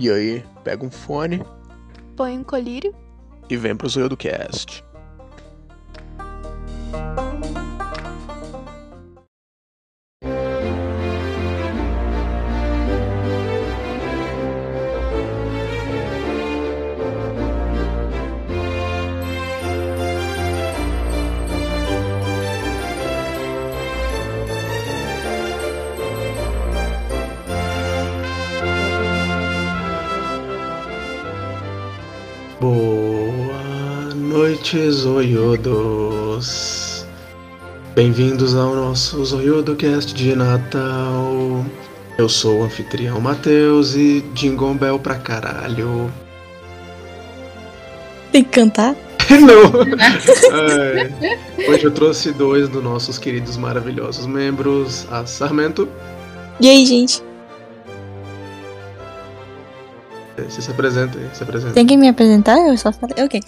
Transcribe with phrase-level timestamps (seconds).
[0.00, 1.44] E aí, pega um fone
[2.16, 2.94] Põe um colírio.
[3.50, 4.82] e vem pro Zoio do Cast.
[34.70, 36.46] Noite, zoiudos.
[37.94, 41.64] Bem-vindos ao nosso Zoiudo Cast de Natal.
[42.16, 46.08] Eu sou o anfitrião Matheus e Jingle Bell pra caralho.
[48.30, 48.94] Tem que cantar?
[49.30, 49.72] Não!
[50.52, 51.10] É,
[51.68, 55.88] hoje eu trouxe dois dos nossos queridos maravilhosos membros, a Sarmento.
[56.60, 57.22] E aí, gente?
[60.48, 61.74] Você se apresenta aí, se apresenta.
[61.74, 62.58] Tem que me apresentar?
[62.58, 63.24] Eu só falei.
[63.24, 63.40] Ok.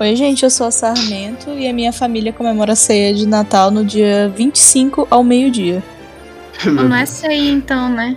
[0.00, 3.70] Oi, gente, eu sou a Sarmento e a minha família comemora a ceia de Natal
[3.70, 5.82] no dia 25 ao meio-dia.
[6.66, 8.16] Não é ceia, então, né?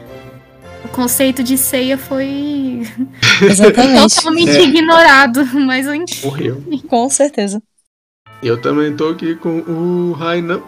[0.83, 2.81] O conceito de ceia foi
[3.41, 4.15] Exatamente.
[4.15, 4.63] totalmente É.
[4.63, 6.05] ignorado, mas eu.
[6.23, 6.63] Morreu.
[6.87, 7.61] Com certeza.
[8.41, 10.61] Eu também tô aqui com o Rainan.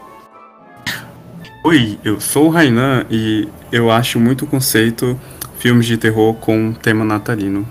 [1.64, 5.20] Oi, eu sou o Rainan e eu acho muito conceito
[5.60, 7.68] filmes de terror com tema natalino.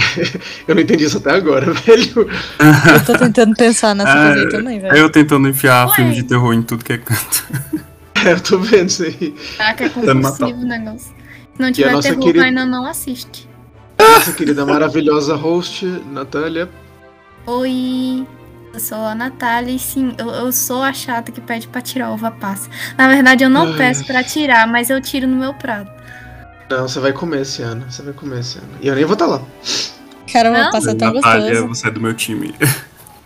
[0.66, 2.28] Eu não entendi isso até agora, velho.
[2.94, 4.96] Eu tô tentando pensar nessa Ah, coisa aí também, velho.
[4.96, 5.94] eu tentando enfiar Ué.
[5.96, 7.44] filmes de terror em tudo que é canto.
[8.22, 9.34] É, eu tô vendo isso aí.
[9.56, 11.06] Caraca, é compulsivo o negócio.
[11.56, 13.48] Se não tiver terror, querida- ainda não assiste.
[13.98, 16.68] Nossa querida maravilhosa host, Natália.
[17.46, 18.26] Oi,
[18.74, 22.10] eu sou a Natália e sim, eu, eu sou a chata que pede pra tirar
[22.10, 22.68] uva passa.
[22.98, 23.76] Na verdade, eu não Ai.
[23.78, 25.90] peço pra tirar, mas eu tiro no meu prato.
[26.70, 27.84] Não, você vai comer esse ano.
[27.88, 28.68] Você vai comer esse ano.
[28.80, 29.42] E eu nem vou estar lá.
[30.32, 30.70] Caramba, Não?
[30.70, 31.68] passa tão Natália, gostoso.
[31.74, 32.54] você é do meu time.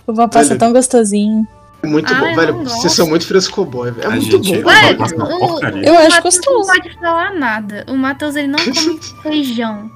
[0.06, 0.60] O passa Velho.
[0.60, 1.46] tão gostosinho.
[1.84, 2.54] Muito Ai, bom, velho.
[2.56, 4.04] não Vocês são muito frescoboy, velho.
[4.04, 4.68] É A muito gente- bom.
[4.70, 5.60] Ué, uma o-.
[5.82, 6.66] Eu o acho Matheus não gostoso.
[6.66, 7.84] pode falar nada.
[7.88, 9.90] O Matheus, ele não come feijão.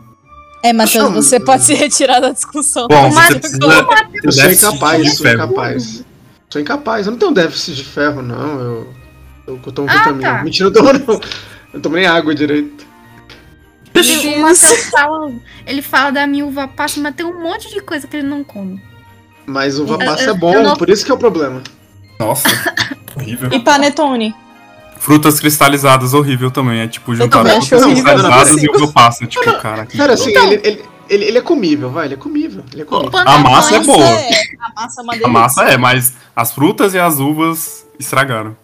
[0.63, 2.89] É, Matheus, Não, você pode se retirar da discussão.
[2.89, 3.59] Bom, você precisa
[4.23, 5.45] Eu sou incapaz, sou ferro.
[5.45, 6.05] incapaz.
[6.51, 7.07] Sou incapaz.
[7.07, 8.61] Eu não tenho déficit de ferro, não.
[8.61, 8.95] Eu,
[9.47, 10.35] eu, eu tomo Ah, vitamina.
[10.39, 10.43] tá.
[10.45, 11.15] Mentira, eu tomo não.
[11.15, 11.21] Eu
[11.75, 12.87] não tomo nem água direito.
[13.95, 15.33] Matheus fala,
[15.67, 18.45] ele fala da minha uva passa, mas tem um monte de coisa que ele não
[18.45, 18.81] come.
[19.47, 21.63] Mas uva Eu- passa eu- é bom, não- por isso que é o problema.
[22.19, 22.49] Nossa,
[23.17, 23.51] horrível.
[23.53, 24.35] E panetone?
[24.99, 26.81] Frutas cristalizadas, horrível também.
[26.81, 29.27] É tipo juntar frutas cristalizadas não e uva passa.
[29.27, 32.07] Tipo, cara, que Cara, assim, Então- ele, ele, ele, ele é comível, vai.
[32.07, 32.65] Ele é comível.
[32.73, 33.19] Ele é comível.
[33.19, 34.05] A massa é boa.
[34.05, 38.57] A massa é uma A massa é, mas as frutas e as uvas estragaram.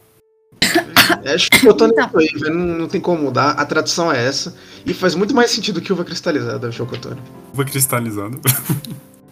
[1.24, 2.10] É chocotone Então.
[2.14, 2.54] aí, velho.
[2.54, 3.52] Não, não tem como mudar.
[3.52, 4.54] A tradição é essa.
[4.84, 7.20] E faz muito mais sentido que uva cristalizada, chocotone.
[7.52, 8.36] Uva cristalizada.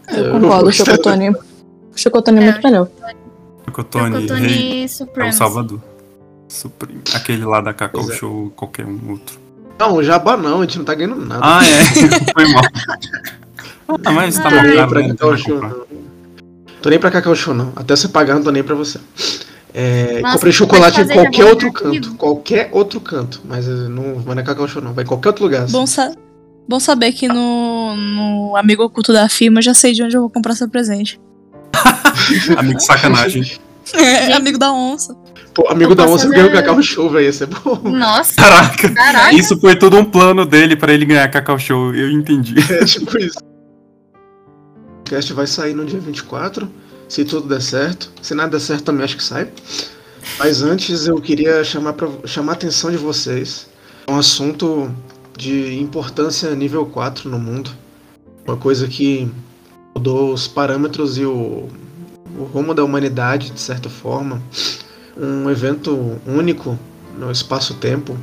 [0.09, 1.31] Eu concordo, o chocotone.
[1.31, 1.37] O
[1.95, 2.89] chocotone é É, muito melhor.
[3.67, 5.33] Chocotone, rei, Chocotone é o.
[5.33, 5.81] Salvador.
[6.49, 7.01] Supreme.
[7.15, 8.19] Aquele lá da Cacau Pois é.
[8.19, 9.39] Show, qualquer um outro.
[9.79, 11.41] Não, jabá não, a gente não tá ganhando nada.
[11.43, 11.85] Ah, é.
[12.33, 12.63] Foi mal.
[14.05, 15.09] Ah, mas tá tô mais nem caro, pra?
[15.09, 15.87] Cacau Show, não.
[16.83, 17.73] Tô nem pra Cacau Show, não.
[17.77, 18.99] Até você pagar, não tô nem pra você.
[19.75, 22.05] É, Nossa, comprei chocolate em qualquer outro jabá comigo?
[22.06, 22.16] canto.
[22.19, 23.41] Qualquer outro canto.
[23.44, 24.93] Mas não vai na Cacau Show, não.
[24.93, 25.62] Vai em qualquer outro lugar.
[25.65, 25.72] assim.
[25.72, 26.12] Bom, sa-
[26.69, 30.21] Bom saber que no, no amigo oculto da firma eu já sei de onde eu
[30.21, 31.21] vou comprar seu presente.
[32.56, 33.50] Amigo sacanagem.
[33.94, 35.16] É, amigo da onça.
[35.55, 37.28] Pô, amigo Eu da onça fazer- ganhou Cacau Show, velho.
[37.28, 37.81] Isso é bom.
[37.91, 38.91] Nossa, Caraca.
[38.94, 39.34] caraca.
[39.34, 41.93] Isso foi tudo um plano dele pra ele ganhar Cacau Show.
[41.94, 42.55] Eu entendi.
[42.72, 43.38] É tipo isso.
[43.41, 46.71] O podcast vai sair no dia 24,
[47.12, 48.11] se tudo der certo.
[48.23, 49.47] Se nada der certo, também acho que sai.
[50.39, 53.69] Mas antes eu queria chamar, pra, chamar a atenção de vocês.
[54.09, 54.91] Um assunto
[55.37, 57.71] de importância nível 4 no mundo.
[58.49, 59.31] Uma coisa que
[59.95, 61.69] mudou os parâmetros e o,
[62.39, 64.41] o rumo da humanidade, de certa forma.
[65.15, 66.79] Um evento único
[67.19, 68.17] no espaço-tempo,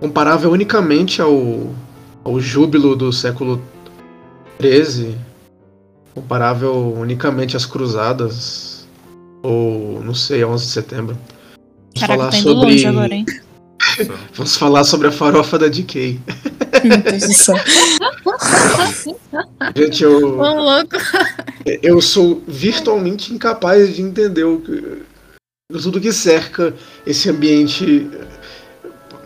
[0.00, 1.72] comparável unicamente ao,
[2.24, 3.62] ao júbilo do século
[4.58, 5.16] 13,
[6.14, 8.86] comparável unicamente às cruzadas,
[9.42, 11.18] ou não sei, 11 de setembro.
[11.96, 13.26] Vamos Caraca, falar tá indo sobre, longe agora, hein?
[14.34, 16.20] Vamos falar sobre a farofa da DK.
[16.84, 17.56] Meu Deus do céu.
[19.76, 20.96] Gente, eu, Ô, louco.
[21.82, 25.02] eu sou virtualmente incapaz de entender o que,
[25.72, 26.74] tudo que cerca
[27.06, 28.08] esse ambiente.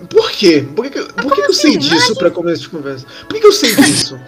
[0.09, 0.67] Por quê?
[0.75, 1.79] Por que, por que, que eu sei assim?
[1.79, 3.07] disso pra começo de conversa?
[3.21, 4.19] Por que, que eu sei disso?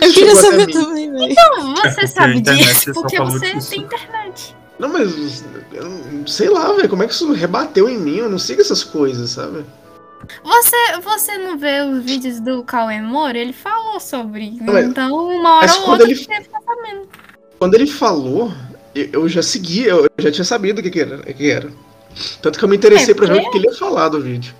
[0.00, 1.34] Eu queria saber também, velho.
[1.34, 3.70] Não, É você a sabe disso, porque você disso.
[3.70, 4.56] tem internet.
[4.78, 8.16] Não, mas eu não- sei lá, velho, como é que isso rebateu em mim?
[8.16, 9.64] Eu não sigo essas coisas, sabe?
[10.42, 13.36] Você, você não vê os vídeos do Cauê Moura?
[13.38, 14.62] Ele falou sobre isso.
[14.64, 16.34] Mas- Então, uma hora ou quando outra ele- fica
[16.66, 17.08] sabendo.
[17.58, 18.52] Quando ele falou,
[18.94, 21.70] eu- eu já segui, eu já tinha sabido o que, que era, o que era.
[22.40, 24.20] Tanto que eu me interessei É, pra ver porque- o que ele ia falar do
[24.20, 24.54] vídeo.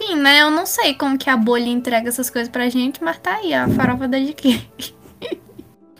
[0.00, 0.42] Enfim, né?
[0.42, 3.52] Eu não sei como que a bolha entrega essas coisas pra gente, mas tá aí,
[3.52, 4.60] a farofa da GQ.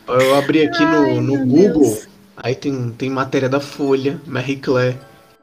[0.07, 2.07] Eu abri aqui Ai, no, no Google, Deus.
[2.35, 4.97] aí tem, tem matéria da Folha, Marie Claire.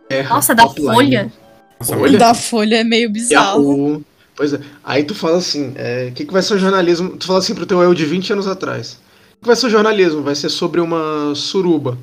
[0.09, 1.33] Terra, Nossa, da Folha?
[1.79, 2.17] Nossa, Olha.
[2.17, 3.63] O da Folha é meio bizarro.
[3.63, 4.05] Yahoo.
[4.35, 4.61] Pois é.
[4.85, 5.75] Aí tu fala assim,
[6.09, 7.17] o que, que vai ser o jornalismo?
[7.17, 9.01] Tu fala assim pro teu eu de 20 anos atrás.
[9.37, 10.23] O que vai ser o jornalismo?
[10.23, 11.97] Vai ser sobre uma suruba.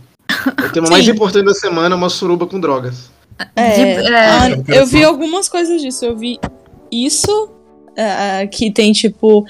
[0.66, 3.10] O tema mais importante da semana é uma suruba com drogas.
[3.56, 3.82] É, De-
[4.14, 4.16] é.
[4.16, 6.06] ah, Eu quero eu vi algumas coisas disso.
[6.06, 6.40] Eu vi
[6.92, 7.50] isso,
[7.98, 9.46] ah, que tem tipo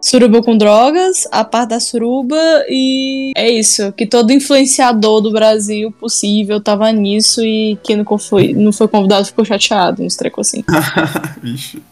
[0.00, 2.36] suruba com drogas, a parte da suruba,
[2.68, 3.92] e é isso.
[3.92, 9.26] Que todo influenciador do Brasil possível tava nisso e quem não foi, não foi convidado
[9.26, 10.64] ficou chateado, uns trecos assim.
[11.42, 11.82] Vixe.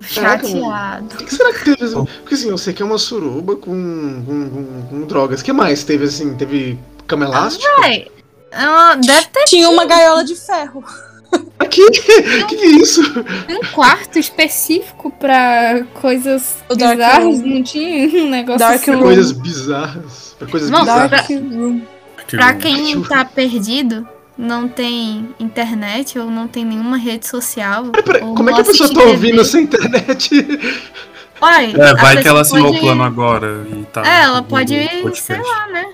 [0.00, 1.06] Chateado.
[1.14, 1.84] O que, será que teve?
[1.84, 2.04] assim?
[2.22, 5.40] Porque assim, eu sei que é uma suruba com, com, com- com drogas.
[5.40, 6.34] O que mais teve assim?
[6.36, 7.68] Teve cama elástica?
[7.82, 8.06] Véi,
[8.52, 10.82] ah, deve ter Tinha uma gaiola de ferro.
[11.58, 11.82] Aqui?
[11.82, 13.02] O que, que é isso?
[13.48, 18.92] um quarto específico pra coisas O bizarras, não tinha um negócio Dark assim.
[18.92, 20.36] Pra coisas bizarras.
[20.38, 21.08] Pra coisas Não, bizarras.
[21.08, 21.82] pra- Dark Room.
[22.30, 24.06] Pra Que quem tá perdido,
[24.36, 27.84] não tem internet ou não tem nenhuma rede social.
[27.86, 29.44] Peraí, peraí, ou como é que a pessoa tá ouvindo TV.
[29.44, 30.30] sem internet?
[31.40, 34.02] Uai, É, vai que ela assinou pode- o plano agora e tá.
[34.06, 35.22] É, ela pode, podcast.
[35.22, 35.86] sei lá, né?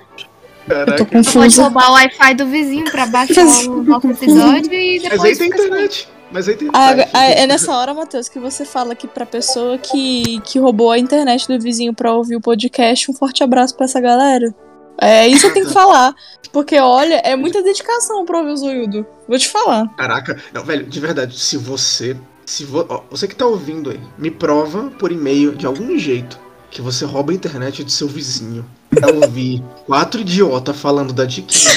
[0.68, 1.04] Eu Caraca.
[1.04, 5.02] tô Ela pode roubar o Wi-Fi do vizinho pra baixar o nosso episódio e Mas
[5.10, 5.22] depois.
[5.24, 5.64] aí tem assim.
[5.66, 6.08] internet.
[6.30, 7.10] Mas aí tem Ah, internet.
[7.12, 10.98] ah, é nessa hora, Matheus, que você fala que pra pessoa que, que roubou a
[10.98, 14.54] internet do vizinho pra ouvir o podcast, um forte abraço pra essa galera.
[15.00, 16.14] É isso eu tenho que falar.
[16.52, 19.06] Porque, olha, é muita dedicação pra ouvir o Zoiudo.
[19.28, 19.88] Vou te falar.
[19.96, 22.16] Caraca, não, velho, de verdade, se você.
[22.46, 26.38] Se vo, ó, você que tá ouvindo aí, me prova por e-mail, de algum jeito,
[26.70, 31.72] que você rouba a internet do seu vizinho pra ouvir quatro idiotas falando da Diquinha.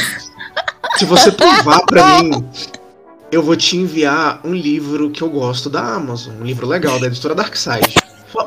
[0.98, 2.46] Se você provar pra mim,
[3.32, 6.36] eu vou te enviar um livro que eu gosto da Amazon.
[6.42, 7.96] Um livro legal, da editora Darkside.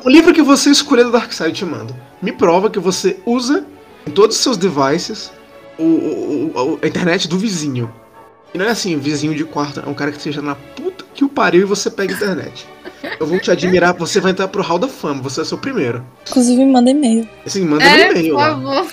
[0.05, 1.95] O livro que você escolher da Darkside eu te mando.
[2.23, 3.65] Me prova que você usa
[4.07, 5.31] em todos os seus devices
[5.79, 7.93] o, o- o- a internet do vizinho.
[8.53, 11.23] E não é assim, vizinho de quarto, é um cara que seja na puta que
[11.25, 12.67] o pariu e você pega internet.
[13.21, 16.05] Eu vou te admirar, você vai entrar pro Hall da Fama, você é seu primeiro.
[16.29, 17.29] Inclusive, manda e-mail.
[17.47, 18.51] Assim, manda É, um e-mail por lá.
[18.51, 18.93] favor.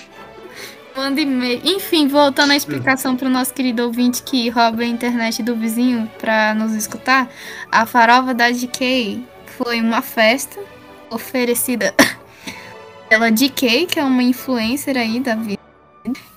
[0.95, 1.61] Manda e-mail.
[1.63, 6.53] Enfim, voltando à explicação pro nosso querido ouvinte que rouba a internet do vizinho pra
[6.53, 7.29] nos escutar,
[7.71, 9.21] a farofa da DK
[9.57, 10.59] foi uma festa
[11.09, 11.93] oferecida
[13.09, 15.59] pela DK, que é uma influencer aí da vida.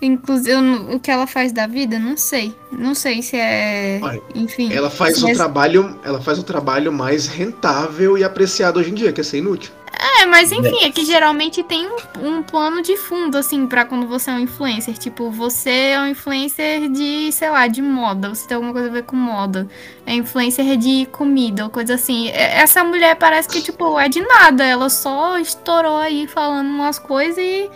[0.01, 2.55] Inclusive, eu o que ela faz da vida, não sei.
[2.71, 3.99] Não sei se é.
[4.03, 4.73] Olha, Enfim.
[4.73, 8.95] Ela faz o Mas- trabalho, ela faz o trabalho mais rentável e apreciado hoje em
[8.95, 9.73] dia, que é ser inútil.
[10.21, 11.97] É, mas enfim, é que geralmente tem um,
[12.29, 14.97] um plano de fundo, assim, pra quando você é um influencer.
[14.97, 18.29] Tipo, você é um influencer de, sei lá, de moda.
[18.29, 19.67] Você tem alguma coisa a ver com moda.
[20.07, 22.29] É influencer de comida ou coisa assim.
[22.29, 24.65] É- Essa mulher parece que, tipo, é de nada.
[24.65, 27.69] Ela só estourou aí falando umas coisas e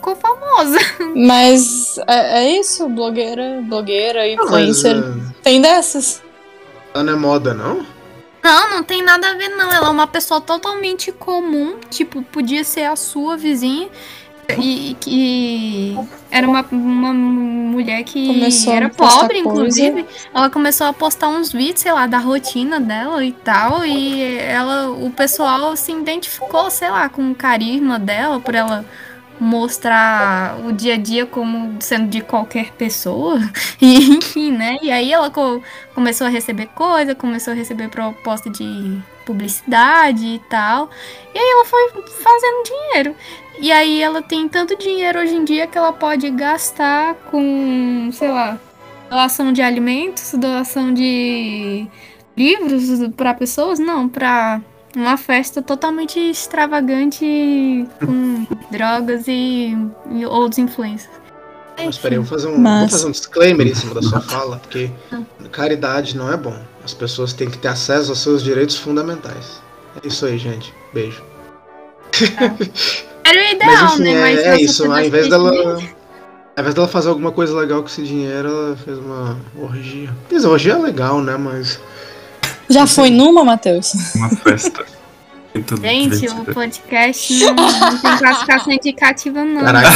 [0.00, 0.78] ficou famosa.
[1.14, 4.96] Mas é, é isso, blogueira, blogueira, influencer.
[4.96, 6.22] Mas, ah, Tem dessas.
[6.94, 7.86] ela não é moda, não?
[8.42, 9.70] Não, não tem nada a ver, não.
[9.70, 11.76] Ela é uma pessoa totalmente comum.
[11.90, 13.88] Tipo, podia ser a sua vizinha.
[14.58, 15.96] E que
[16.28, 19.48] era uma, uma mulher que Começou era pobre, coisa.
[19.48, 20.06] inclusive.
[20.34, 23.84] Ela começou a postar uns vídeos, sei lá, da rotina dela e tal.
[23.86, 28.84] E ela, o pessoal se identificou, sei lá, com o carisma dela, por ela
[29.40, 33.38] mostrar o dia a dia como sendo de qualquer pessoa.
[33.82, 34.76] E, enfim, né?
[34.82, 35.62] E aí ela co-
[35.94, 40.90] começou a receber coisa, começou a receber proposta de publicidade e tal.
[41.34, 41.88] E aí ela foi
[42.22, 43.16] fazendo dinheiro.
[43.58, 48.28] E aí ela tem tanto dinheiro hoje em dia que ela pode gastar com, sei
[48.30, 48.58] lá,
[49.08, 51.86] doação de alimentos, doação de
[52.36, 54.60] livros para pessoas, não, para
[54.96, 59.76] uma festa totalmente extravagante com drogas e,
[60.10, 61.10] e outros influências.
[61.82, 64.20] Mas peraí, eu vou fazer um, Mas- vou fazer um disclaimer em cima da sua
[64.20, 64.90] fala, porque
[65.50, 66.56] caridade não é bom.
[66.84, 69.62] As pessoas têm que ter acesso aos seus direitos fundamentais.
[70.02, 70.74] É isso aí, gente.
[70.92, 71.22] Beijo.
[73.24, 74.12] Era o ideal, Mas enfim, né?
[74.12, 74.90] é, Mas é isso.
[74.90, 75.50] Ao invés dela.
[75.50, 75.78] Ao
[76.62, 80.10] invés dela fazer alguma coisa legal com esse dinheiro, ela fez uma orgia.
[80.28, 81.36] Quer dizer, orgia é legal, né?
[81.36, 81.80] Mas.
[82.70, 83.92] Já foi numa, Matheus?
[84.14, 84.84] Uma festa.
[85.54, 86.54] Muito Gente, o divertida.
[86.54, 89.60] podcast não, não tem classificação indicativa, não.
[89.64, 89.88] Caraca.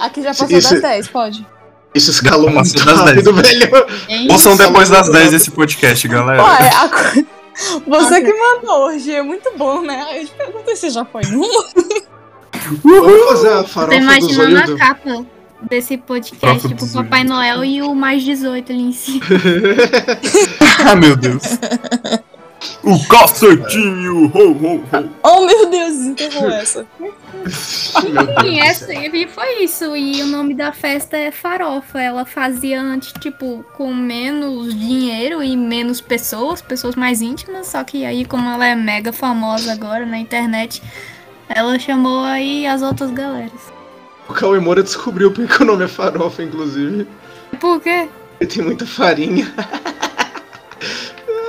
[0.00, 1.46] Aqui já passou Isso- das 10, pode.
[1.94, 3.86] Isso escalou Passou muito das rápido, velho.
[4.08, 5.36] Gente, Ouçam depois das Muito 10 rápido.
[5.36, 6.42] esse podcast, galera.
[6.44, 7.24] Ué, a, co-
[7.86, 10.04] Você que mandou hoje, é muito bom, né?
[10.10, 11.64] Aí eu te perguntei se já foi numa.
[12.84, 14.76] Vamos fazer a Tô farofa dos imaginando olhos a do...
[14.76, 15.26] capa
[15.62, 17.24] desse podcast, tipo dos Papai.
[17.24, 19.24] Noel e o mais 18 ali em cima.
[20.86, 21.42] ah, meu Deus.
[22.82, 24.30] O cacetinho!
[24.32, 25.10] Ho, ho, ho.
[25.22, 26.86] Oh, meu Deus, desenterrou essa.
[27.48, 29.96] Sim, do essa, e foi isso.
[29.96, 32.00] E o nome da festa é Farofa.
[32.00, 37.68] Ela fazia antes, tipo, com menos dinheiro e menos pessoas, pessoas mais íntimas.
[37.68, 40.82] Só que aí, como ela é mega famosa agora na internet,
[41.48, 43.75] ela chamou aí as outras galeras.
[44.28, 47.06] O Cauê Moura descobriu porque o nome é farofa, inclusive.
[47.60, 48.08] Por quê?
[48.40, 49.52] Ele tem muita farinha.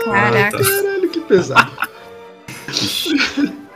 [0.06, 0.58] Caraca.
[0.58, 1.72] Caralho, que pesado.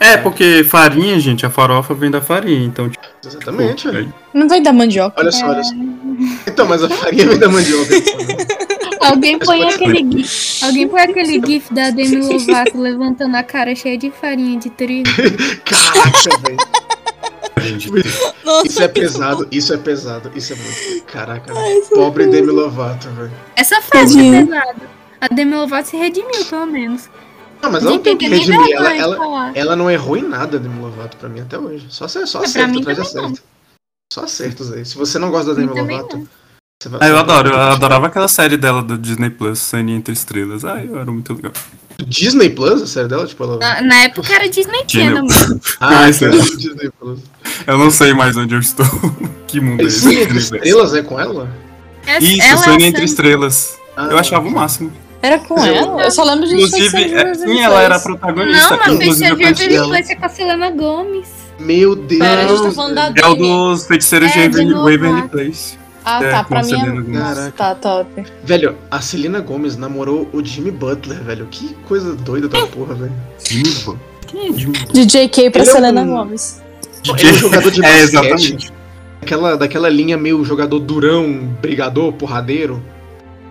[0.00, 4.14] É, porque farinha, gente, a farofa vem da farinha, então, tipo, Exatamente, pô, velho.
[4.32, 5.20] Não vem da mandioca.
[5.20, 5.74] Olha só, olha só.
[6.46, 7.96] Então, mas a farinha vem da mandioca.
[7.96, 8.36] então, né?
[9.00, 10.64] Alguém põe aquele gif.
[10.64, 15.08] Alguém põe aquele gif da Demi Lovato levantando a cara cheia de farinha de trigo.
[15.64, 16.58] Caraca, velho.
[18.44, 21.04] Nossa, Isso é pesado, isso é pesado, isso é muito.
[21.06, 21.66] Caraca, velho.
[21.66, 23.32] Ai, Pobre Demi Lovato, velho.
[23.56, 24.46] Essa frase é Tadinha.
[24.46, 24.98] pesada.
[25.20, 27.08] A Demi Lovato se redimiu, pelo menos.
[27.60, 28.72] Não, mas ela não tem que redimir.
[28.76, 31.86] Ela, ela, ela não errou em nada, Demi Lovato, pra mim, até hoje.
[31.90, 33.30] Só, acer- só É, acerto mim atrás de também não.
[33.32, 33.48] acerto.
[34.12, 34.84] Só acertos aí.
[34.84, 36.28] Se você não gosta da Demi Lovato,
[36.86, 37.00] vai.
[37.02, 40.64] Ah, eu adoro, eu adorava aquela série dela do Disney Plus, Sunny Entre Estrelas.
[40.64, 41.52] Ah, eu era muito legal.
[42.06, 43.26] Disney Plus, a série dela?
[43.26, 43.58] Tipo, ela.
[43.58, 45.24] Na, na época era Disney Channel.
[45.80, 46.40] Ah, isso sério?
[46.56, 47.20] Disney Plus.
[47.66, 48.86] Eu não sei mais onde eu estou.
[49.46, 50.08] que mundo é esse?
[50.08, 51.48] Que entre estrelas é com ela?
[52.06, 53.04] Essa- Isso, ela é Sunny a Entre.
[53.04, 53.78] Estrelas.
[53.96, 54.92] Ah, Eu achava o máximo.
[55.20, 56.02] Era com eu- ela?
[56.04, 58.70] Eu só lembro de Inclusive, é, sim, ela era a protagonista.
[58.70, 59.88] Não, mas Waverly ela.
[59.88, 61.28] Place é com a Selena Gomes.
[61.58, 62.20] Meu Deus.
[62.20, 65.28] Pera, a gente tá falando da É o dos feiticeiros de É, Waverly, de Waverly.
[65.28, 65.77] Place.
[66.10, 66.44] Ah, É, tá.
[66.44, 66.72] Pra mim
[67.16, 67.50] é.
[67.50, 68.24] Tá top.
[68.44, 71.46] Velho, a Selena Gomez namorou o Jimmy Butler, velho.
[71.50, 73.12] Que coisa doida da porra, velho.
[73.46, 73.98] Jimmy Butler.
[74.26, 74.92] Quem é Jimmy Butler?
[74.92, 76.62] De JK pra Ele é Selena um- Gomes.
[77.18, 78.08] Ele é um jogador de É, basquete.
[78.08, 78.72] exatamente.
[79.20, 82.82] Daquela, daquela linha meio jogador durão, brigador, porradeiro.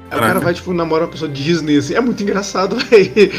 [0.09, 1.93] Aí o cara vai, tipo, namorar uma pessoa Disney, assim.
[1.93, 3.31] É muito engraçado, velho.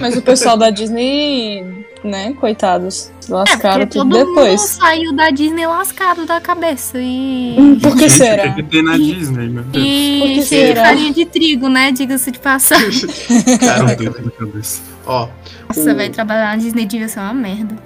[0.00, 4.60] Mas o pessoal da Disney, né, coitados, É, lascaram porque tudo todo mundo depois.
[4.60, 6.98] saiu da Disney lascado da cabeça.
[7.00, 7.56] E.
[7.58, 8.46] Hum, Por que Gente, será?
[8.50, 9.84] O que, tem na Disney, meu Deus?
[9.86, 11.90] E cheio de farinha de trigo, né?
[11.90, 13.06] Diga-se de passagem.
[13.08, 14.24] Deus velho.
[14.24, 14.82] da cabeça.
[15.06, 15.28] Ó.
[15.68, 17.76] Nossa, o- vai trabalhar na Disney devia ser uma merda.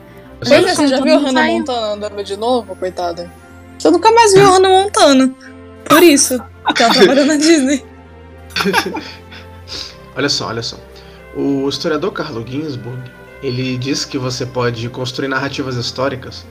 [0.41, 1.59] Pois é, você já viu mundo Hannah saiu.
[1.59, 3.33] Montana andando de novo, coitada?
[3.79, 5.35] Você nunca mais viu a Hannah Montana.
[5.85, 6.39] Por isso,
[6.77, 7.83] que ela trabalhou na Disney.
[10.17, 10.77] Olha só, olha só.
[11.37, 12.99] O historiador Carlo Ginsburg,
[13.43, 16.45] ele diz que você pode construir narrativas históricas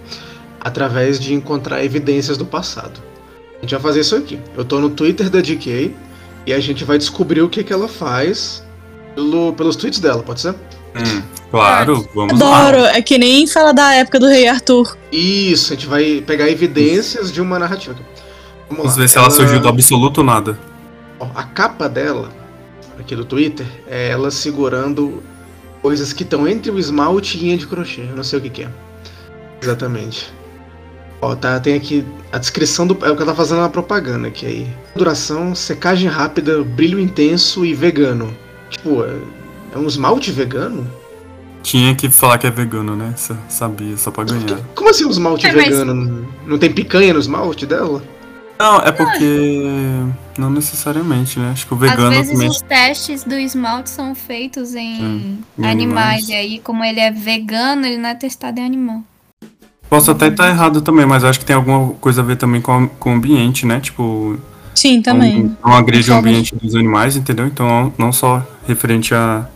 [0.62, 3.02] através de encontrar evidências do passado.
[3.58, 4.40] A gente vai fazer isso aqui.
[4.56, 5.94] Eu tô no Twitter da DK
[6.46, 8.64] e a gente vai descobrir o que, que ela faz
[9.16, 10.52] pelo- pelos tweets dela, pode ser?
[10.96, 11.22] Hum,
[11.52, 12.96] claro, vamos Adoro, lá.
[12.96, 14.96] é que nem fala da época do Rei Arthur.
[15.12, 17.96] Isso, a gente vai pegar evidências de uma narrativa.
[18.70, 19.02] Vamos Vamos lá.
[19.02, 20.58] ver se ela surgiu do absoluto nada.
[21.20, 22.30] Ó, a capa dela,
[23.00, 25.22] aqui do Twitter, é ela segurando
[25.82, 28.02] coisas que estão entre o esmalte e linha de crochê.
[28.02, 28.70] Eu não sei o que, que é.
[29.62, 30.32] Exatamente.
[31.22, 32.94] Ó, tá, tem aqui a descrição do.
[33.06, 34.68] É o que ela tá fazendo na propaganda aqui aí.
[34.96, 38.32] Duração, secagem rápida, brilho intenso e vegano.
[38.70, 39.18] Tipo, é,
[39.74, 40.88] é um esmalte vegano?
[41.64, 43.14] Tinha que falar que é vegano, né?
[43.18, 44.60] Sa- Sabia, só pra ganhar.
[44.76, 46.28] Como assim um esmalte É, mas- vegano?
[46.46, 48.04] Não tem picanha no esmalte dela?
[48.60, 50.04] Não, é porque.
[50.38, 51.50] Não necessariamente, né?
[51.52, 52.48] Acho que o Às vegano vezes também.
[52.50, 55.72] os testes do esmalte são feitos em Hum, em animais.
[55.72, 56.30] animais.
[56.30, 59.02] E aí, como ele é vegano, ele não é testado em animal.
[59.90, 62.72] Posso até estar errado também, mas acho que tem alguma coisa a ver também com,
[62.72, 63.80] a- com o ambiente, né?
[63.80, 64.38] Tipo,
[64.76, 65.44] Sim, também.
[65.44, 67.48] Não, não agride o ambiente dos animais, entendeu?
[67.48, 69.48] Então, não só referente a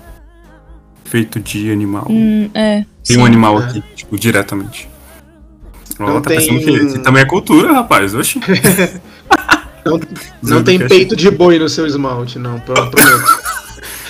[1.05, 2.07] feito de animal.
[2.09, 2.85] Hum, é.
[3.05, 3.21] Tem sim.
[3.21, 3.65] um animal É.
[3.65, 4.89] aqui, tipo, diretamente.
[5.99, 6.59] Ó, tá tem- pensando
[6.93, 8.15] que também é cultura, rapaz.
[8.15, 8.39] Oxi.
[9.85, 9.99] Não,
[10.43, 13.39] não tem é peito de boi no seu esmalte, não, pro- prometo.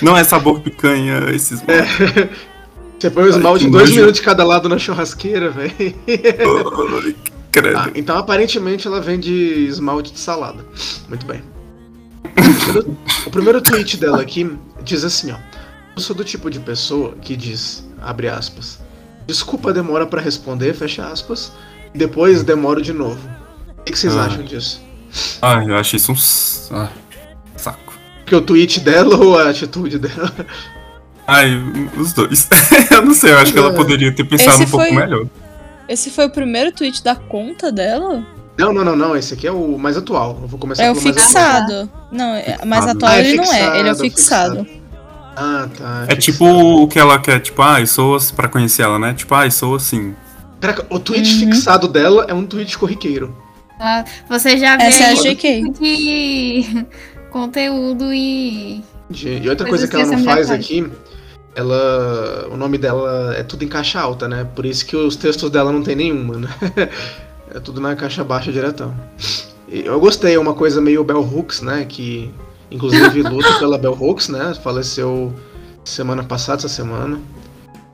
[0.02, 1.62] Não é sabor picanha, esses.
[2.98, 3.94] Você põe o Ai, esmalte que dois nojo.
[4.00, 5.72] minutos de cada lado na churrasqueira, velho.
[6.96, 7.16] Ai.
[7.76, 9.32] Ah, então aparentemente ela vende
[9.68, 10.64] esmalte de salada.
[11.08, 11.42] Muito bem.
[12.24, 12.32] O
[12.64, 15.36] primeiro, o primeiro tweet dela aqui diz assim, ó.
[15.94, 18.78] Eu sou do tipo de pessoa que diz, abre aspas,
[19.26, 21.52] desculpa demora pra responder, fecha aspas,
[21.94, 23.20] e depois demoro de novo.
[23.78, 24.24] O que, que vocês Ah.
[24.24, 24.80] acham disso?
[25.40, 26.76] Ai, eu achei isso um.
[26.76, 26.88] ah,
[27.56, 27.92] saco.
[28.26, 30.32] Que o tweet dela ou a atitude dela?
[31.26, 31.50] Ai,
[31.96, 32.48] os dois.
[32.90, 35.26] eu não sei, eu acho que ela poderia ter pensado Esse um pouco foi- melhor.
[35.88, 38.24] Esse foi o primeiro tweet da conta dela?
[38.58, 39.16] Não, não, não, não.
[39.16, 40.38] Esse aqui é o mais atual.
[40.42, 41.90] Eu vou começar É o mais fixado.
[42.10, 42.90] Não, é- mais Fixado.
[42.90, 44.82] atual Ah, é ele não é, ele é o fixado, fixado.
[45.36, 46.04] Ah, tá.
[46.08, 49.12] É tipo o que ela quer, tipo, ah, sou assim, pra conhecer ela, né?
[49.14, 50.14] Tipo, ah, sou assim.
[50.60, 51.52] Caraca, o tweet Uhum.
[51.52, 53.34] fixado dela é um tweet corriqueiro.
[53.84, 56.86] Ah, Você já vê Essa é tipo de
[57.30, 58.80] conteúdo e.
[59.10, 60.50] E outra coisa que ela não faz faz.
[60.52, 60.88] aqui,
[61.56, 62.48] ela.
[62.52, 64.46] O nome dela é tudo em caixa alta, né?
[64.54, 66.48] Por isso que os textos dela não tem nenhuma, né?
[67.54, 68.94] É tudo na caixa baixa diretão.
[69.68, 71.84] E eu gostei, é uma coisa meio Bell Hooks, né?
[71.86, 72.32] Que
[72.70, 74.54] inclusive luta pela Bell Hooks, né?
[74.54, 75.30] Faleceu
[75.84, 77.20] semana passada, essa semana.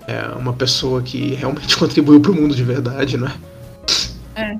[0.06, 3.32] É uma pessoa que realmente contribuiu pro mundo de verdade, né?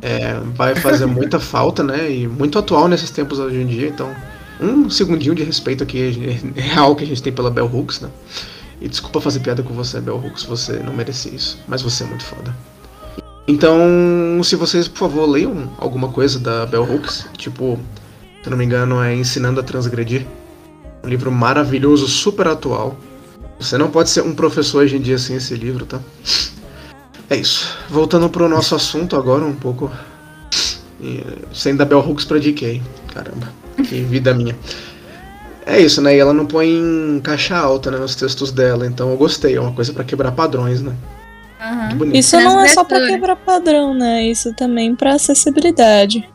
[0.03, 2.11] É, vai fazer muita falta, né?
[2.11, 4.15] E muito atual nesses tempos hoje em dia, então
[4.61, 8.09] um segundinho de respeito aqui é real que a gente tem pela Bell Hooks, né?
[8.81, 12.07] E desculpa fazer piada com você, Bell Hooks, você não merecia isso, mas você é
[12.07, 12.55] muito foda.
[13.47, 13.81] Então,
[14.45, 17.79] se vocês, por favor, leiam alguma coisa da Bell Hooks, tipo,
[18.43, 20.27] se não me engano, é Ensinando a Transgredir.
[21.03, 22.97] Um livro maravilhoso, super atual.
[23.59, 25.99] Você não pode ser um professor hoje em dia sem esse livro, tá?
[27.31, 27.77] É isso.
[27.89, 29.91] Voltando pro nosso assunto agora, um pouco.
[31.01, 32.83] e, Saindo da Bell Hooks pra DK.
[33.13, 34.57] Caramba, que vida minha.
[35.67, 36.17] É isso, né?
[36.17, 39.57] E ela não põe em caixa alta né, nos textos dela, então eu gostei.
[39.57, 40.95] É uma coisa pra quebrar padrões, né?
[41.95, 42.17] Bonito.
[42.17, 43.21] Isso não é só pra Transgressora.
[43.21, 44.25] quebrar padrão, né?
[44.25, 46.27] Isso também pra acessibilidade.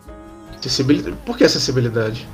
[0.60, 1.16] Acessibilidade.
[1.26, 2.28] Por que acessibilidade?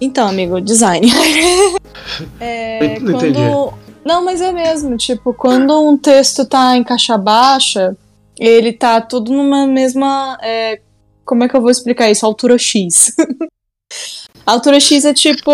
[0.00, 1.06] Então, amigo, design.
[2.40, 3.34] é, Não entendi.
[3.38, 3.74] quando...
[4.02, 7.94] Não, mas é mesmo, tipo, quando um texto tá em caixa baixa,
[8.40, 10.38] ele tá tudo numa mesma.
[10.42, 10.80] é,
[11.24, 12.24] Como é que eu vou explicar isso?
[12.24, 13.14] Altura X.
[14.46, 15.50] Altura X é tipo.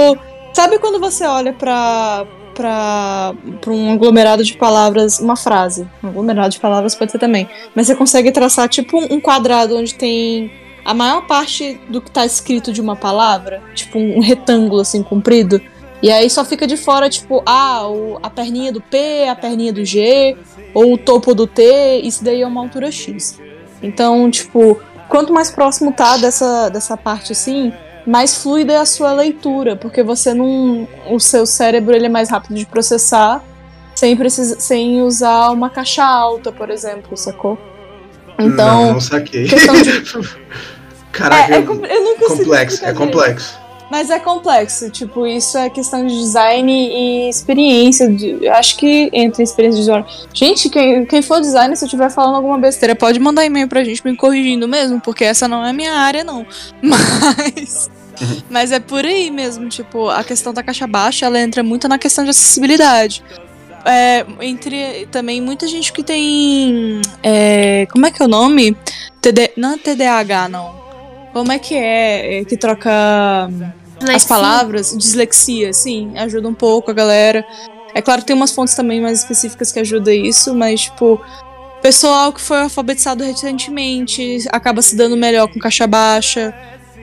[0.55, 5.87] Sabe quando você olha pra, pra, pra um aglomerado de palavras, uma frase?
[6.02, 7.47] Um aglomerado de palavras pode ser também.
[7.75, 10.50] Mas você consegue traçar tipo um quadrado onde tem
[10.85, 15.61] a maior parte do que tá escrito de uma palavra, tipo um retângulo assim comprido.
[16.03, 19.73] E aí só fica de fora, tipo, ah, o- a perninha do P, a perninha
[19.73, 20.37] do G,
[20.75, 23.41] ou o topo do T, isso daí é uma altura X.
[23.83, 24.78] Então, tipo,
[25.09, 27.73] quanto mais próximo tá dessa, dessa parte assim,
[28.06, 30.87] mais fluida é a sua leitura, porque você não.
[31.11, 33.43] O seu cérebro ele é mais rápido de processar
[33.95, 37.59] sem, precis, sem usar uma caixa alta, por exemplo, sacou?
[38.39, 38.93] não, Então.
[38.93, 39.49] não saquei.
[39.49, 39.75] questão
[41.11, 43.59] Caraca, É, é eu não complexo, é complexo.
[43.91, 48.09] Mas é complexo, tipo, isso é questão de design e experiência.
[48.09, 50.07] De, acho que entra experiência de usuário.
[50.35, 53.85] Gente, quem, quem for designer, se eu estiver falando alguma besteira, pode mandar e-mail pra
[53.85, 56.45] gente me corrigindo mesmo, porque essa não é minha área, não.
[56.83, 57.89] Mas.
[58.51, 61.99] Mas é por aí mesmo, tipo, a questão da caixa baixa, ela entra muito na
[61.99, 63.23] questão de acessibilidade.
[63.85, 67.01] É, entre também muita gente que tem.
[67.23, 68.77] é, como é que é o nome?
[69.21, 70.86] TD, não é TDAH, não.
[71.37, 72.39] Como é que é?
[72.41, 72.91] é que troca
[73.45, 74.29] as Dislexia.
[74.29, 77.45] palavras, dislexia, sim, ajuda um pouco a galera.
[77.95, 81.21] É claro que tem umas fontes também mais específicas que ajudam isso, mas, tipo,
[81.83, 86.55] pessoal que foi alfabetizado recentemente acaba se dando melhor com caixa baixa.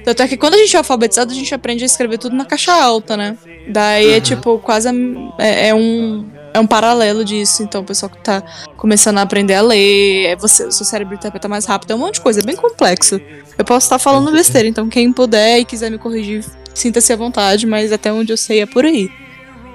[0.03, 2.43] Tanto é que quando a gente é alfabetizado, a gente aprende a escrever tudo na
[2.43, 3.37] caixa alta, né?
[3.69, 4.21] Daí é Uhum.
[4.21, 4.89] tipo, quase.
[5.37, 6.25] É, é um.
[6.53, 7.63] É um paralelo disso.
[7.63, 8.43] Então, o pessoal que tá
[8.77, 11.99] começando a aprender a ler, é você, o seu cérebro interpreta mais rápido, é um
[11.99, 13.19] monte de coisa, é bem complexo.
[13.57, 14.37] Eu posso estar falando Entendi.
[14.37, 18.37] besteira, então quem puder e quiser me corrigir, sinta-se à vontade, mas até onde eu
[18.37, 19.09] sei é por aí.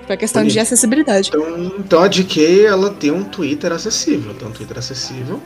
[0.08, 0.62] É questão de Bonito.
[0.62, 1.28] acessibilidade.
[1.28, 4.32] Então, então a DK ela tem um Twitter acessível.
[4.32, 5.38] Tem um Twitter acessível.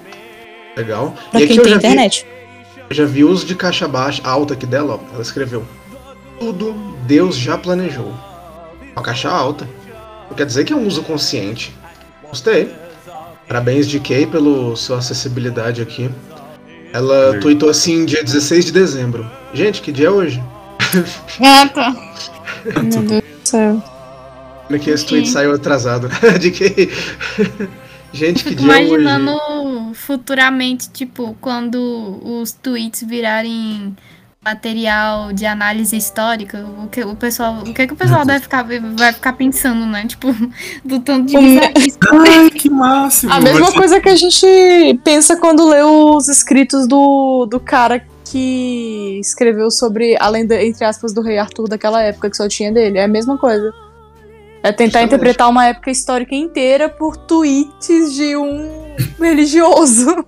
[0.77, 1.17] Legal.
[1.33, 2.27] Pra e quem eu tem já vi, internet.
[2.89, 5.15] eu já vi os de caixa baixa, alta aqui dela, ó.
[5.15, 5.65] Ela escreveu.
[6.39, 6.73] Tudo
[7.07, 8.15] Deus já planejou.
[8.95, 9.69] Uma caixa alta.
[10.35, 11.75] Quer dizer que é um uso consciente.
[12.29, 12.73] Gostei.
[13.47, 16.11] Parabéns, DK, pela sua acessibilidade aqui.
[16.93, 19.31] Ela tweetou assim dia 16 de dezembro.
[19.55, 20.43] Gente, que dia é hoje?
[21.43, 21.97] Ah, tá.
[22.65, 23.83] Meu Deus do céu.
[24.67, 26.09] Como é que esse tweet saiu atrasado?
[26.39, 26.91] DK.
[28.13, 28.95] Gente, que dia é hoje?
[28.95, 33.97] imaginando futuramente, tipo, quando os tweets virarem
[34.45, 38.67] material de análise histórica, o que o pessoal, o que, que o pessoal deve ficar,
[38.97, 40.05] vai ficar pensando, né?
[40.07, 40.35] Tipo,
[40.85, 41.99] do tanto de bizarrice.
[42.11, 43.33] Ai, que máximo!
[43.33, 48.05] A mesma ser- coisa que a gente pensa quando lê os escritos do, do cara
[48.25, 52.73] que escreveu sobre a lenda, entre aspas, do rei Arthur daquela época, que só tinha
[52.73, 52.99] dele.
[52.99, 53.73] É a mesma coisa.
[54.65, 55.07] É tentar Justamente.
[55.09, 60.25] interpretar uma época histórica inteira por tweets de um religioso.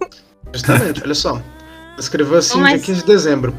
[0.52, 1.40] Justamente, olha só.
[1.98, 3.54] Escreveu assim Mas- dia 15 de dezembro.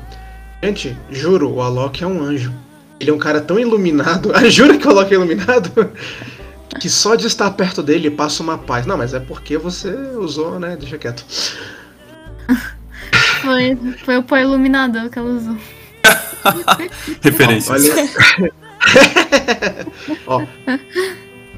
[0.65, 2.51] Gente, juro, o Alok é um anjo.
[2.99, 4.31] Ele é um cara tão iluminado.
[4.33, 5.91] Ah, jura que o Alok é iluminado?
[6.81, 8.87] que só de estar perto dele passa uma paz.
[8.87, 10.75] Não, mas é porque você usou, né?
[10.75, 11.23] Deixa quieto.
[13.41, 15.55] Foi, foi o pó iluminador que ela usou.
[17.21, 17.83] Referências.
[17.85, 18.51] Olha.
[20.25, 20.43] Ó.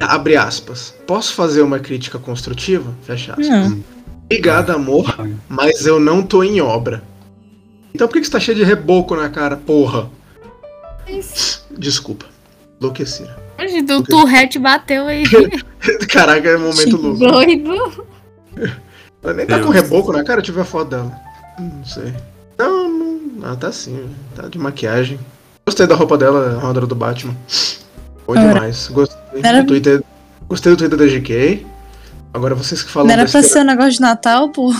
[0.01, 0.93] Abre aspas.
[1.05, 2.93] Posso fazer uma crítica construtiva?
[3.03, 3.47] Fecha aspas.
[3.47, 3.83] Não.
[4.25, 5.15] Obrigado, amor,
[5.47, 7.01] mas eu não tô em obra.
[7.97, 10.07] Então por que, que você tá cheio de reboco na cara, porra?
[11.75, 12.27] Desculpa.
[12.79, 13.35] Enlouquecida.
[13.59, 15.23] Hoje do Tourette bateu aí.
[16.07, 17.17] Caraca, é um momento louco.
[17.17, 18.05] Doido.
[19.23, 19.65] Ela nem tá Deus.
[19.65, 21.11] com reboco na cara, eu ver a foto dela.
[21.57, 22.13] Não sei.
[22.55, 23.47] Não, não.
[23.47, 25.19] Ela tá assim, tá de maquiagem.
[25.65, 27.35] Gostei da roupa dela, a armadura do Batman.
[28.27, 28.53] Foi Ora.
[28.53, 28.89] demais.
[28.89, 30.03] Gostei Era- do Twitter.
[30.47, 31.65] Gostei do Twitter da GK.
[32.31, 34.71] Agora vocês que falam Não era pra ser um negócio de Natal, pô.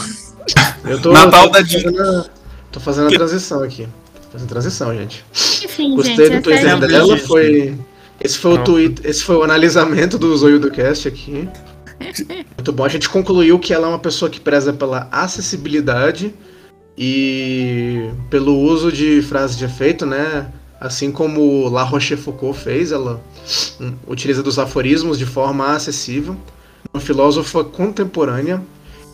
[0.86, 2.37] Eu tô, Natal tô da a,
[2.78, 3.88] Tô fazendo a transição aqui.
[4.14, 5.26] Tô fazendo a transição, gente.
[5.34, 7.28] Enfim, Gostei gente, do Twitter é dela, gente.
[7.28, 7.76] foi.
[8.22, 8.64] Esse foi o Não.
[8.64, 11.50] tweet, esse foi o analisamento do Zoio do Cast aqui.
[12.56, 12.86] Muito bom.
[12.86, 16.36] A gente concluiu que ela é uma pessoa que preza pela acessibilidade
[16.96, 20.48] e pelo uso de frases de efeito, né?
[20.80, 23.20] Assim como La Rochefoucauld fez, ela
[24.08, 26.38] utiliza dos aforismos de forma acessível.
[26.94, 28.62] Uma filósofa contemporânea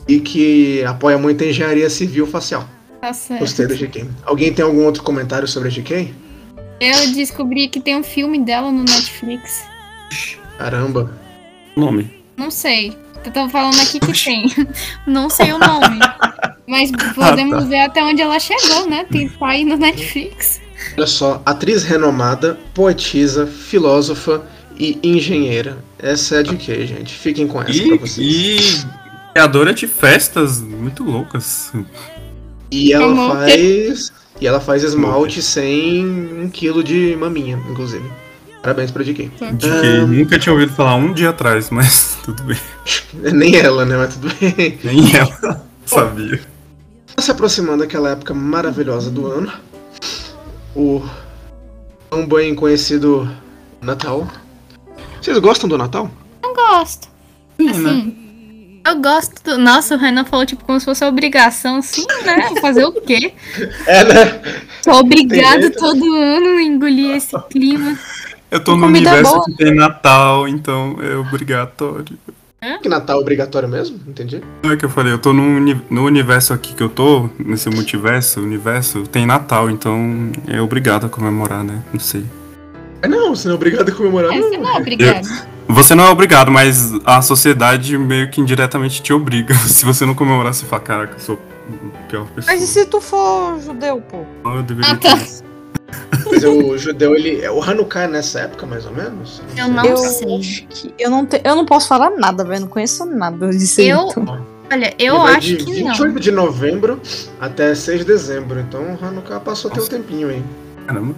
[0.06, 2.68] e que apoia muito a engenharia civil facial.
[3.04, 3.42] Tá certo.
[3.42, 4.10] Gostei da GK.
[4.24, 6.14] Alguém tem algum outro comentário sobre a GK?
[6.80, 9.66] Eu descobri que tem um filme dela no Netflix.
[10.58, 11.12] Caramba.
[11.76, 12.10] Nome.
[12.38, 12.98] Não sei.
[13.26, 14.46] Eu tô falando aqui que tem.
[15.06, 16.00] Não sei o nome.
[16.66, 17.70] Mas podemos tá.
[17.70, 19.06] ver até onde ela chegou, né?
[19.12, 20.62] Tem tá aí no Netflix.
[20.98, 24.48] Olha só, atriz renomada, poetisa, filósofa
[24.80, 25.78] e engenheira.
[26.00, 27.14] Essa é a GK, gente.
[27.14, 28.18] Fiquem com essa pra E, vocês.
[28.18, 28.88] e
[29.34, 31.74] criadora de festas muito loucas.
[32.74, 33.34] E ela Como?
[33.34, 34.12] faz.
[34.42, 38.04] E ela faz esmalte sem um quilo de maminha, inclusive.
[38.64, 39.30] Parabéns pra GK.
[39.54, 42.58] De que nunca tinha ouvido falar um dia atrás, mas tudo bem.
[43.34, 43.96] Nem ela, né?
[43.96, 44.80] Mas tudo bem.
[44.84, 46.42] Nem ela sabia.
[47.20, 49.52] Se aproximando daquela época maravilhosa do ano.
[50.76, 51.04] O
[52.10, 53.30] tão bem conhecido
[53.82, 54.28] Natal.
[55.22, 56.10] Vocês gostam do Natal?
[56.44, 57.08] Eu gosto.
[57.60, 58.12] Sim, né?
[58.86, 59.58] Eu gosto do.
[59.58, 62.60] Nossa, o Renan falou, tipo, como se fosse obrigação, sim, né?
[62.60, 63.34] Fazer o quê?
[63.88, 64.42] É, né?
[64.84, 67.98] Tô obrigado todo ano a engolir esse clima.
[68.52, 69.46] Eu tô no universo boa.
[69.46, 72.18] que tem Natal, então é obrigatório.
[72.82, 74.00] Que Natal é obrigatório mesmo?
[74.08, 74.42] Entendi.
[74.62, 77.70] Não é que eu falei, eu tô no, no universo aqui que eu tô, nesse
[77.70, 81.82] multiverso, universo, tem Natal, então é obrigado a comemorar, né?
[81.92, 82.24] Não sei.
[83.02, 84.32] É, não, você não é obrigado a comemorar.
[84.32, 84.50] É, não.
[84.50, 85.28] você não é obrigado.
[85.74, 89.54] Você não é obrigado, mas a sociedade meio que indiretamente te obriga.
[89.68, 91.40] Se você não comemorar, você fala, caraca, eu sou
[91.96, 92.54] a pior pessoa.
[92.54, 94.24] Mas e se tu for judeu, pô?
[94.50, 95.18] Eu deveria Ah, tá.
[95.18, 95.44] ter-
[96.32, 97.42] Mas o judeu, ele.
[97.42, 99.42] é O Hanukkah é nessa época, mais ou menos?
[99.58, 100.38] Eu não eu sei.
[100.40, 100.94] acho que.
[101.00, 102.62] Eu não, te, eu não posso falar nada, velho.
[102.62, 103.80] Não conheço nada disso.
[103.82, 104.46] Eu- então.
[104.72, 106.20] Olha, eu acho de que 28 não.
[106.20, 107.00] de novembro
[107.40, 108.60] até 6 de dezembro.
[108.60, 110.44] Então o Hanukkah passou até um tempinho aí.
[110.88, 111.14] Caramba.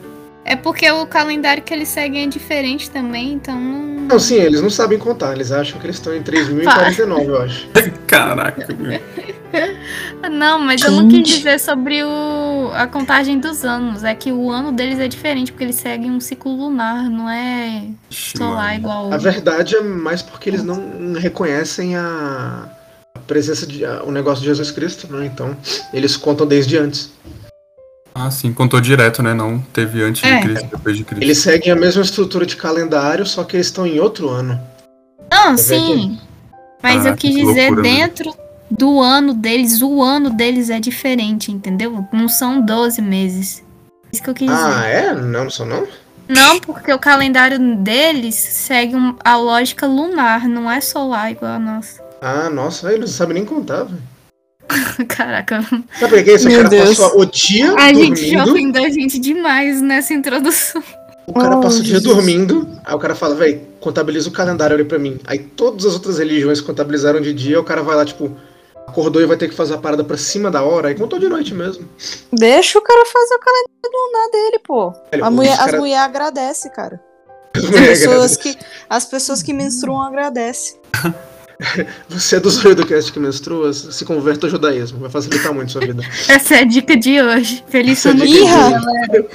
[0.48, 3.84] É porque o calendário que eles seguem é diferente também, então não.
[4.06, 5.34] Não, sim, eles não sabem contar.
[5.34, 7.68] Eles acham que eles estão em 3049, eu acho.
[8.06, 9.02] Caraca, meu.
[10.30, 14.04] Não, mas eu não quis dizer sobre o, a contagem dos anos.
[14.04, 17.84] É que o ano deles é diferente, porque eles seguem um ciclo lunar, não é
[18.10, 18.76] solar mano.
[18.80, 19.14] igual.
[19.14, 22.68] A verdade é mais porque eles não reconhecem a,
[23.16, 23.86] a presença de.
[23.86, 25.26] a- o negócio de Jesus Cristo, né?
[25.26, 25.56] Então,
[25.94, 27.12] eles contam desde antes.
[28.18, 29.34] Ah, sim, contou direto, né?
[29.34, 30.38] Não teve antes É.
[30.40, 31.22] de Cristo, depois de Cristo.
[31.22, 34.58] Eles seguem a mesma estrutura de calendário, só que eles estão em outro ano.
[35.30, 36.20] Não, ver sim.
[36.82, 37.98] Mas eu Caraca, quis que dizer, loucura, né?
[38.08, 38.34] dentro
[38.72, 42.08] do ano deles, o ano deles é diferente, entendeu?
[42.14, 43.62] Não são 12 meses.
[44.14, 44.88] Isso que eu quis Ah, dizer.
[44.88, 45.14] é?
[45.16, 45.86] Não, não são não?
[46.28, 52.02] Não, porque o calendário deles segue a lógica lunar, não é solar igual a nossa.
[52.22, 54.02] Ah, nossa, eles não sabem nem contar, velho.
[55.08, 55.62] Caraca,
[56.00, 56.98] Sabe por que esse Meu cara Deus.
[56.98, 58.52] passou o dia a gente já dormindo?
[58.52, 60.84] ofendeu a gente demais nessa introdução.
[61.28, 62.04] O cara Oh, passa o dia Jesus.
[62.16, 65.20] dormindo, aí o cara fala, véi, contabiliza o calendário ali pra mim.
[65.26, 68.32] Aí todas as outras religiões contabilizaram de dia, o cara vai lá, tipo,
[68.88, 71.28] acordou e vai ter que fazer a parada pra cima da hora, aí contou de
[71.28, 71.88] noite mesmo.
[72.32, 74.94] Deixa o cara fazer o calendário lunar dele, pô.
[75.12, 77.02] Velho, A mulher, cara- As mulheres agradecem, cara.
[77.56, 77.98] as As pessoas,
[78.38, 78.54] agradecem.
[78.54, 80.78] que, as pessoas que menstruam agradecem.
[82.10, 85.72] Você é do Zoio do Cast que menstrua, se converta ao judaísmo, vai facilitar muito
[85.72, 86.04] sua vida.
[86.28, 87.64] Essa é a dica de hoje.
[87.70, 89.28] Feliz Essa é a ano!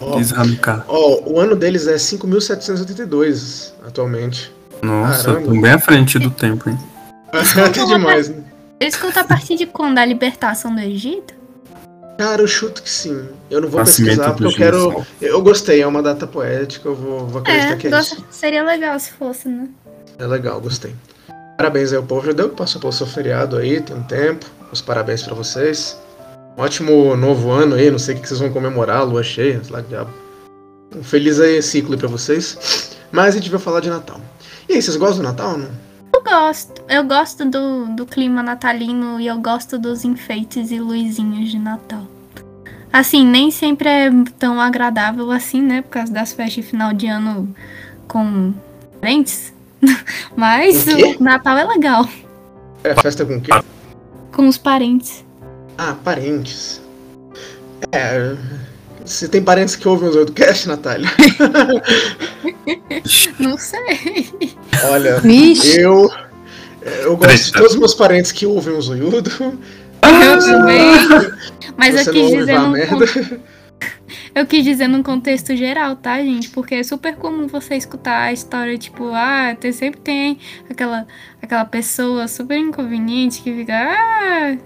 [0.00, 0.84] Ó, Diz Hanukkah.
[0.88, 4.52] ó, o ano deles é 5.782 atualmente.
[4.82, 6.78] Nossa, tô bem à frente do tempo, hein?
[7.32, 8.42] Até demais, né?
[8.78, 9.96] Eles contam a partir de quando?
[9.98, 11.34] A libertação do Egito?
[12.18, 13.26] Cara, eu chuto que sim.
[13.50, 15.06] Eu não vou Nascimento pesquisar porque eu quero.
[15.20, 18.24] Eu gostei, é uma data poética, eu vou, vou acreditar É, que é gosto- isso.
[18.30, 19.68] seria legal se fosse, né?
[20.18, 20.94] É legal, gostei.
[21.56, 24.46] Parabéns aí ao povo judeu que passou pelo seu feriado aí, tem um tempo.
[24.72, 25.98] Os parabéns pra vocês.
[26.56, 29.72] Um ótimo novo ano aí, não sei o que vocês vão comemorar, lua cheia, sei
[29.72, 30.10] lá que diabo.
[30.94, 32.96] Um feliz aí ciclo aí pra vocês.
[33.12, 34.20] Mas a gente vai falar de Natal.
[34.68, 35.70] E aí, vocês gostam do Natal, não?
[36.14, 36.82] Eu gosto.
[36.88, 42.06] Eu gosto do, do clima natalino e eu gosto dos enfeites e luzinhas de Natal.
[42.92, 45.82] Assim, nem sempre é tão agradável assim, né?
[45.82, 47.54] Por causa das festas de final de ano
[48.08, 48.54] com
[49.00, 49.52] parentes.
[50.36, 52.08] Mas O o Natal é legal.
[52.84, 53.50] É festa com o quê?
[54.32, 55.24] Com os parentes.
[55.78, 56.80] Ah, parentes.
[57.92, 58.34] É.
[59.04, 61.08] Você tem parentes que ouvem os Oitocast, Natália?
[63.38, 64.20] Não sei.
[64.84, 65.80] Olha, Vixe.
[65.80, 66.10] eu.
[67.02, 69.30] Eu gosto de todos os meus parentes que ouvem o Zoiudo.
[70.02, 70.80] Eu também.
[71.76, 73.38] Mas Você não quis ouve dizer con-
[74.36, 76.50] Eu quis dizer num contexto geral, tá, gente?
[76.50, 81.06] Porque é super comum você escutar a história, tipo, ah, tem, sempre tem aquela,
[81.42, 84.56] aquela pessoa super inconveniente que fica, ah,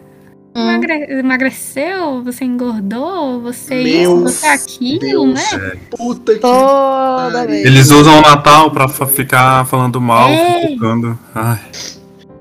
[0.56, 0.62] Hum.
[0.68, 5.35] emagre- emagreceu, você engordou, você Meu isso, você aquilo, Deus.
[5.52, 5.76] né?
[5.96, 6.40] Puta que.
[6.40, 7.64] Toda vez.
[7.64, 10.62] Eles usam o Natal pra ficar falando mal, É.
[10.66, 11.16] fofocando.
[11.33, 11.61] Ai.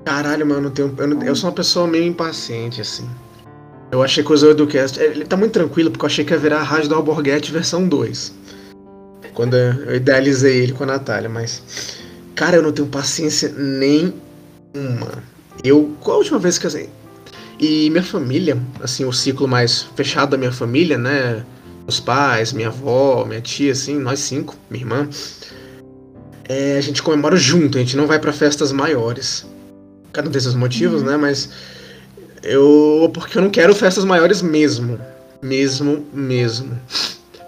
[0.04, 3.08] Caralho, mano, eu, tenho, eu, não- eu sou uma pessoa meio impaciente, assim.
[3.91, 4.99] Eu achei que o Zoidocast.
[4.99, 7.88] Ele tá muito tranquilo, porque eu achei que ia virar a Rádio do Alborguete versão
[7.88, 8.34] 2.
[9.34, 11.63] Quando eu idealizei ele com a Natália, mas.
[12.36, 15.23] Cara, eu não tenho paciência nenhuma.
[15.63, 15.95] Eu.
[16.02, 16.89] Qual a última vez que eu.
[17.60, 21.43] E minha família, assim, o ciclo mais fechado da minha família, né?
[21.82, 25.10] Meus pais, minha avó, minha tia, assim, nós cinco, minha irmã.
[26.47, 29.45] É, a gente comemora junto, a gente não vai pra festas maiores.
[30.13, 31.17] Cada um tem seus motivos, né?
[31.17, 31.49] Mas
[32.43, 33.10] eu.
[33.13, 34.99] Porque eu não quero festas maiores mesmo.
[35.41, 36.80] Mesmo, mesmo.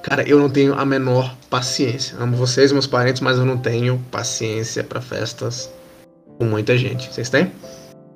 [0.04, 2.18] Cara, eu não tenho a menor paciência.
[2.20, 5.70] Amo vocês, meus parentes, mas eu não tenho paciência pra festas
[6.38, 7.14] com muita gente.
[7.14, 7.52] Vocês têm?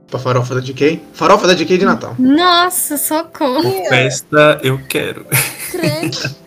[0.08, 1.02] Pra farofa da DK?
[1.14, 2.16] Farofa da DK de Natal.
[2.18, 3.62] Nossa, socorro.
[3.62, 5.26] Por festa eu quero.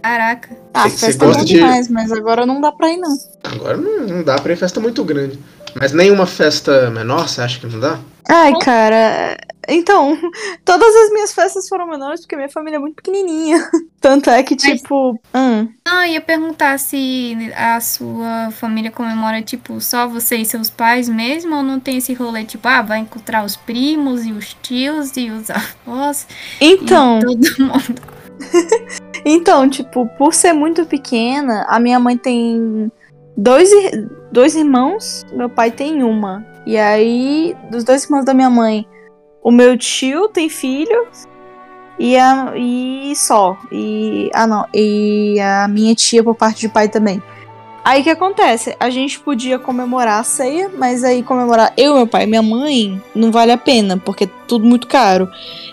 [0.03, 0.57] Caraca.
[0.75, 3.17] Ah, Você festa é bom de- demais, mas agora não dá pra ir, não.
[3.45, 5.39] Agora não, não dá pra ir festa muito grande.
[5.75, 7.99] Mas nenhuma festa menor, você acha que não dá?
[8.29, 9.37] Ai, cara.
[9.71, 10.17] Então,
[10.65, 13.69] todas as minhas festas foram menores porque minha família é muito pequenininha.
[14.01, 15.21] Tanto é que, Mas- tipo.
[15.35, 21.09] hum, Ah, ia perguntar se a sua família comemora, tipo, só você e seus pais
[21.09, 25.17] mesmo, ou não tem esse rolê, tipo, ah, vai encontrar os primos e os tios
[25.17, 26.27] e os avós
[26.61, 27.19] Então.
[27.19, 28.03] e todo mundo.
[29.25, 32.91] Então, tipo, por ser muito pequena, a minha mãe tem
[33.37, 33.71] dois,
[34.33, 36.45] dois irmãos, meu pai tem uma.
[36.67, 38.87] E aí, dos dois irmãos da minha mãe,
[39.43, 41.07] o meu tio tem filho
[41.99, 43.59] e, a, e só.
[43.73, 44.67] E, ah, não.
[44.75, 47.23] E a minha tia por parte de pai também.
[47.89, 48.77] Aí o que acontece?
[48.79, 53.03] A gente podia comemorar a ceia, mas aí comemorar eu, meu pai e minha mãe
[53.15, 55.27] não vale a pena, porque é tudo muito caro.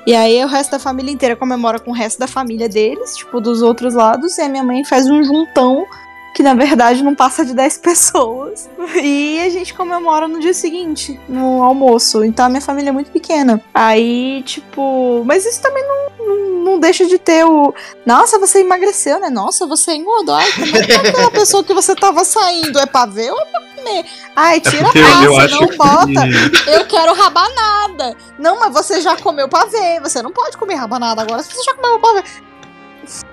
[0.07, 3.41] E aí o resto da família inteira comemora com o resto da família deles, tipo,
[3.41, 5.85] dos outros lados, e a minha mãe faz um juntão
[6.35, 8.69] que na verdade não passa de 10 pessoas.
[9.01, 12.23] E a gente comemora no dia seguinte, no almoço.
[12.23, 13.59] Então a minha família é muito pequena.
[13.73, 15.23] Aí, tipo.
[15.25, 17.73] Mas isso também não, não, não deixa de ter o.
[18.05, 19.29] Nossa, você emagreceu, né?
[19.29, 20.35] Nossa, você engordou.
[20.35, 23.45] Ai, como é que aquela pessoa que você tava saindo é pra ver ou é
[23.45, 24.05] pra comer?
[24.35, 26.05] Ai, É tira porque a acho não bota.
[26.05, 26.69] que.
[26.69, 28.15] Eu quero rabanada.
[28.37, 30.01] Não, mas você já comeu pra ver.
[30.01, 32.23] Você não pode comer rabanada agora se você já comeu pra ver.
[32.23, 32.43] Des-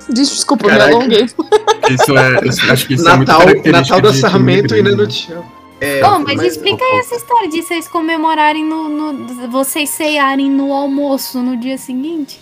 [0.09, 0.97] Desculpa, eu me Caraca.
[0.97, 1.25] alonguei.
[1.25, 2.49] Isso é.
[2.49, 5.45] isso- acho que isso é muito Natal, característico Natal da Sarmento e ainda no tio.
[5.81, 10.49] É, Ô, mas, mas- explica aí essa história de vocês comemorarem no, no- vocês ceiarem
[10.49, 12.41] no almoço no dia seguinte.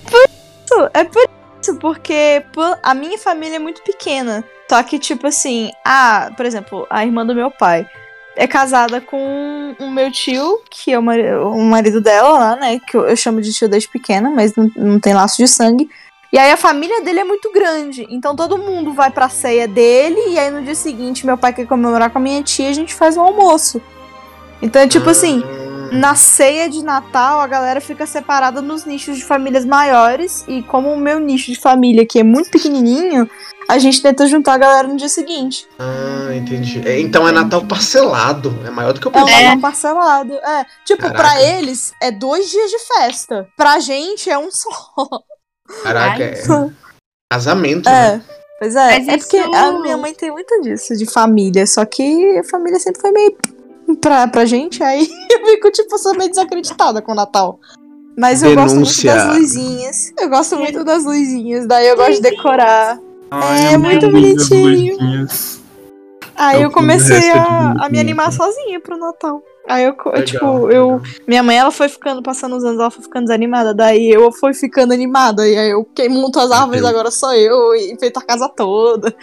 [0.94, 1.24] É por
[1.60, 4.44] isso, porque pô, a minha família é muito pequena.
[4.68, 7.86] Só que, tipo assim, a, por exemplo, a irmã do meu pai
[8.36, 12.78] é casada com o meu tio, que é o, mari- o marido dela lá, né?
[12.86, 15.88] Que eu, eu chamo de tio desde pequena, mas não, não tem laço de sangue.
[16.32, 18.06] E aí a família dele é muito grande.
[18.08, 20.20] Então todo mundo vai pra ceia dele.
[20.28, 22.94] E aí no dia seguinte, meu pai quer comemorar com a minha tia, a gente
[22.94, 23.80] faz um almoço.
[24.62, 25.42] Então é tipo assim.
[25.44, 30.44] Ah, Na ceia de Natal, a galera fica separada nos nichos de famílias maiores.
[30.46, 33.28] E como o meu nicho de família aqui é muito pequenininho,
[33.68, 35.66] a gente tenta juntar a galera no dia seguinte.
[35.80, 36.80] Ah, entendi.
[36.86, 38.56] É, então é Natal parcelado.
[38.64, 39.42] É maior do que eu É um pensava.
[39.42, 40.34] Natal parcelado.
[40.34, 41.18] É, tipo, Caraca.
[41.18, 43.48] pra eles é dois dias de festa.
[43.56, 44.70] Pra gente é um só.
[45.82, 46.70] Caraca, Ai, é
[47.32, 47.88] casamento.
[47.88, 48.16] né?
[48.16, 48.20] É.
[48.58, 51.66] Pois é, Mas é porque a minha mãe tem muito disso, de família.
[51.66, 53.34] Só que a família sempre foi meio
[54.00, 57.58] pra, pra gente, aí eu fico, tipo, sou meio desacreditada com o Natal.
[58.18, 60.12] Mas eu gosto muito das luzinhas.
[60.18, 62.98] Eu gosto muito das luzinhas, daí eu gosto de decorar.
[63.30, 64.96] Ai, É muito bonitinho.
[66.36, 69.42] Aí É eu que comecei a, a me animar sozinha pro Natal.
[69.68, 70.86] Aí eu, Legal, tipo, eu.
[70.88, 71.02] legal.
[71.26, 73.72] Minha mãe, ela foi ficando, passando os anos, ela foi ficando desanimada.
[73.74, 75.46] Daí eu fui ficando animada.
[75.46, 79.14] E aí eu quem monto as árvores agora sou eu, e enfeito a casa toda.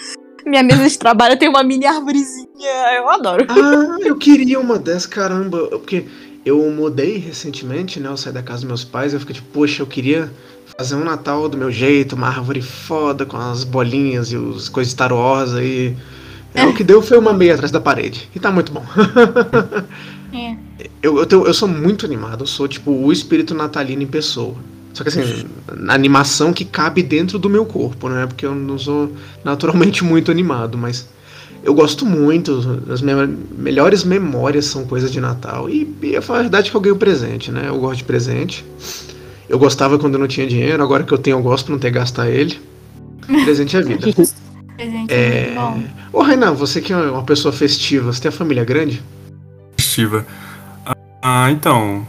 [0.46, 2.48] Minha mesa de trabalho tem uma mini árvorezinha.
[2.96, 3.46] Eu adoro.
[3.50, 5.68] Ah, eu queria uma dessas, caramba.
[5.68, 6.06] Porque
[6.46, 8.08] eu mudei recentemente, né?
[8.08, 9.14] Eu saí da casa dos meus pais.
[9.14, 10.32] Eu fiquei tipo, poxa, eu queria
[10.78, 14.94] fazer um Natal do meu jeito, uma árvore foda com as bolinhas e os coisas
[14.94, 15.98] Star Wars aí.
[16.54, 18.30] É, O que deu foi uma meia atrás da parede.
[18.34, 18.84] E tá muito bom.
[20.34, 20.56] É.
[21.02, 24.56] Eu, eu, tenho- eu sou muito animado, eu sou tipo o espírito natalino em pessoa.
[24.94, 28.26] Só que assim, na animação que cabe dentro do meu corpo, né?
[28.26, 29.12] Porque eu não sou
[29.44, 31.08] naturalmente muito animado, mas
[31.64, 32.82] eu gosto muito.
[32.92, 35.70] As minhas melhores memórias são coisas de Natal.
[35.70, 37.66] E, e a verdade é que eu ganho presente, né?
[37.68, 38.66] Eu gosto de presente.
[39.48, 41.80] Eu gostava quando eu não tinha dinheiro, agora que eu tenho, eu gosto pra não
[41.80, 42.60] ter que gastar ele.
[43.46, 44.08] Presente é vida.
[44.78, 45.84] Presente é muito bom.
[46.20, 49.02] Ô, Rainan, você que é uma pessoa festiva, você tem a família grande?
[51.22, 52.06] Ah, então.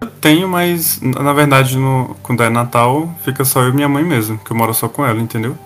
[0.00, 4.02] Eu tenho, mas na verdade, no, quando é Natal, fica só eu e minha mãe
[4.02, 5.56] mesmo, que eu moro só com ela, entendeu?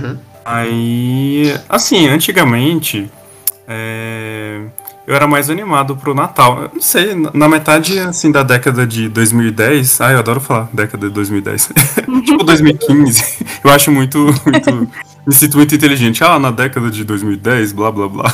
[0.00, 0.18] Uhum.
[0.44, 3.10] Aí, assim, antigamente,
[3.66, 4.60] é,
[5.06, 6.62] eu era mais animado pro Natal.
[6.64, 10.68] Eu não sei, na- na metade, assim, da década de 2010, ah, eu adoro falar
[10.72, 11.70] década de 2010,
[12.24, 14.88] tipo 2015, eu acho muito, muito,
[15.26, 16.22] me sinto muito inteligente.
[16.22, 18.32] Ah, na década de 2010, blá, blá, blá.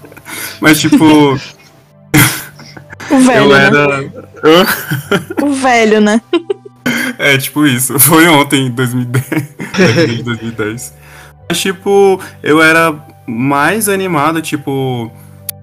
[0.60, 1.36] Mas, tipo,
[3.10, 3.66] O velho, eu né?
[3.66, 4.00] era...
[4.44, 4.66] Hã?
[5.42, 6.20] O velho, né?
[7.18, 7.98] É, tipo isso.
[8.00, 9.54] Foi ontem, em 2010.
[9.76, 10.94] década de 2010.
[11.48, 12.94] Mas, tipo, eu era
[13.26, 15.10] mais animado, tipo,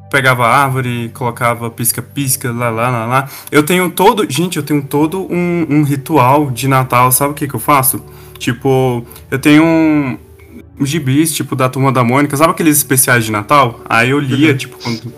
[0.09, 3.29] pegava árvore, colocava pisca-pisca, lá, lá, lá, lá.
[3.51, 4.29] Eu tenho todo.
[4.29, 7.11] Gente, eu tenho todo um, um ritual de Natal.
[7.11, 8.03] Sabe o que, que eu faço?
[8.37, 10.17] Tipo, eu tenho um.
[10.79, 13.81] um Gibis, tipo, da turma da Mônica, sabe aqueles especiais de Natal?
[13.87, 15.13] Aí eu lia, tipo, quando,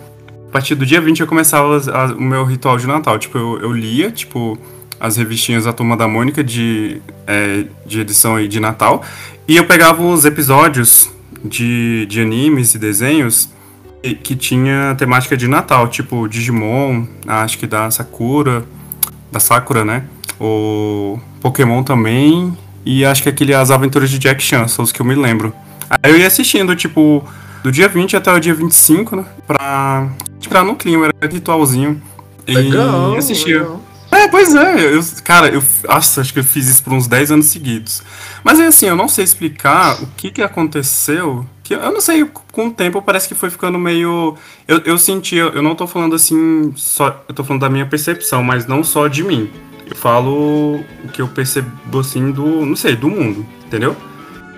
[0.52, 3.18] partir do dia 20 eu começava as- as- o meu ritual de Natal.
[3.18, 4.58] Tipo, eu, eu lia, tipo,
[5.00, 9.02] as revistinhas da Turma da Mônica de, é, de edição aí de Natal.
[9.48, 11.10] E eu pegava os episódios
[11.44, 13.48] de, de animes e desenhos
[14.02, 18.64] que, que tinha temática de Natal, tipo Digimon, acho que da Sakura,
[19.30, 20.04] da Sakura, né?
[20.40, 22.56] O Pokémon também.
[22.84, 25.52] E acho que aquele As Aventuras de Jack Chan, são os que eu me lembro.
[26.02, 27.24] Aí eu ia assistindo, tipo,
[27.62, 29.24] do dia 20 até o dia 25, né?
[29.46, 30.08] Pra
[30.44, 32.00] entrar no clima, era ritualzinho.
[32.46, 33.16] E Legal.
[33.16, 33.60] assistia.
[33.60, 33.80] legal.
[34.10, 34.94] É, pois é.
[34.94, 38.02] Eu, cara, eu nossa, acho que eu fiz isso por uns 10 anos seguidos.
[38.44, 41.46] Mas é assim, eu não sei explicar o que que aconteceu.
[41.62, 44.36] Que eu não sei, com o tempo parece que foi ficando meio.
[44.68, 47.24] Eu, eu senti, eu não tô falando assim, só.
[47.26, 49.50] Eu tô falando da minha percepção, mas não só de mim.
[49.88, 52.66] Eu falo o que eu percebo assim do.
[52.66, 53.96] Não sei, do mundo, entendeu?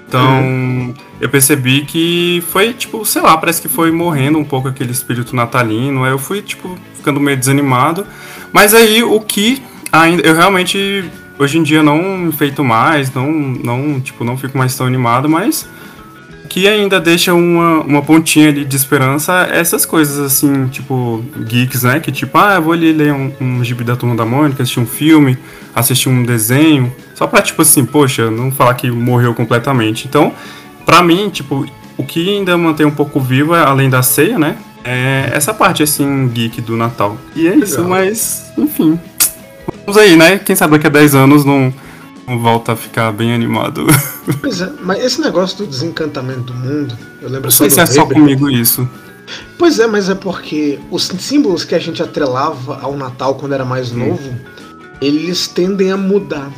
[0.07, 4.93] Então, eu percebi que foi, tipo, sei lá, parece que foi morrendo um pouco aquele
[4.93, 6.05] espírito natalino.
[6.05, 8.07] Aí eu fui, tipo, ficando meio desanimado.
[8.53, 10.23] Mas aí o que ainda.
[10.23, 11.05] Eu realmente,
[11.39, 15.69] hoje em dia, não enfeito mais, não, não, tipo, não fico mais tão animado, mas.
[16.55, 21.99] Que ainda deixa uma, uma pontinha ali de esperança essas coisas, assim, tipo, geeks, né?
[21.99, 24.79] Que tipo, ah, eu vou ali ler um, um gibi da Turma da Mônica, assistir
[24.79, 25.37] um filme,
[25.75, 30.07] assistir um desenho, só pra, tipo assim, poxa, não falar que morreu completamente.
[30.07, 30.33] Então,
[30.87, 34.57] pra mim, tipo, o que ainda mantém um pouco vivo, além da ceia, né?
[34.85, 37.19] É essa parte, assim, geek do Natal.
[37.35, 37.89] E é isso, Legal.
[37.89, 38.97] mas, enfim.
[39.85, 40.39] Vamos aí, né?
[40.39, 41.75] Quem sabe daqui a 10 anos não
[42.27, 43.87] volta a ficar bem animado.
[44.41, 47.81] Pois é, mas esse negócio do desencantamento do mundo, eu lembro Não só sei se
[47.81, 48.89] é só comigo isso.
[49.59, 53.67] Pois é, mas é porque os símbolos que a gente atrelava ao Natal quando era
[53.67, 54.35] mais novo,
[55.01, 56.51] eles tendem a mudar.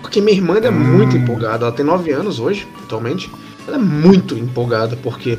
[0.00, 3.30] Porque minha irmã é muito empolgada, ela tem 9 anos hoje, atualmente.
[3.66, 5.38] Ela é muito empolgada, porque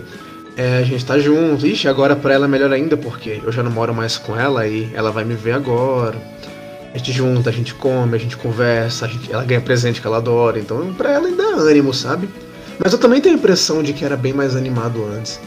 [0.58, 1.66] é, a gente tá junto.
[1.66, 4.68] Ixi, agora pra ela é melhor ainda, porque eu já não moro mais com ela
[4.68, 6.16] e ela vai me ver agora.
[6.96, 10.08] A gente junta, a gente come, a gente conversa, a gente- ela ganha presente que
[10.08, 10.58] ela adora.
[10.58, 12.30] Então pra ela ainda é ânimo, sabe?
[12.82, 15.38] Mas eu também tenho a impressão de que era bem mais animado antes.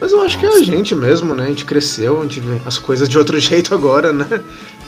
[0.00, 1.44] Mas eu acho que é a gente mesmo, né?
[1.44, 4.26] A gente cresceu, a gente vê as coisas de outro jeito agora, né?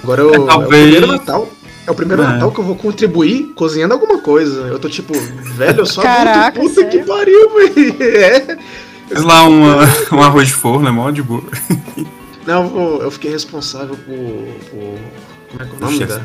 [0.02, 1.48] Agora eu, É, é, o primeiro Natal.
[1.86, 2.26] É o primeiro É.
[2.26, 4.62] Natal que eu vou contribuir cozinhando alguma coisa.
[4.62, 5.12] Eu tô tipo,
[5.56, 6.90] velho, eu só Caraca, puta sério?
[6.90, 7.96] que pariu, velho.
[8.02, 8.58] É.
[9.08, 11.42] Fiz lá uma, um arroz de forno, é mó de boa.
[12.46, 12.64] Não,
[12.96, 14.70] eu, eu fiquei responsável por.
[14.70, 14.98] por
[15.50, 16.24] como é que é o nome.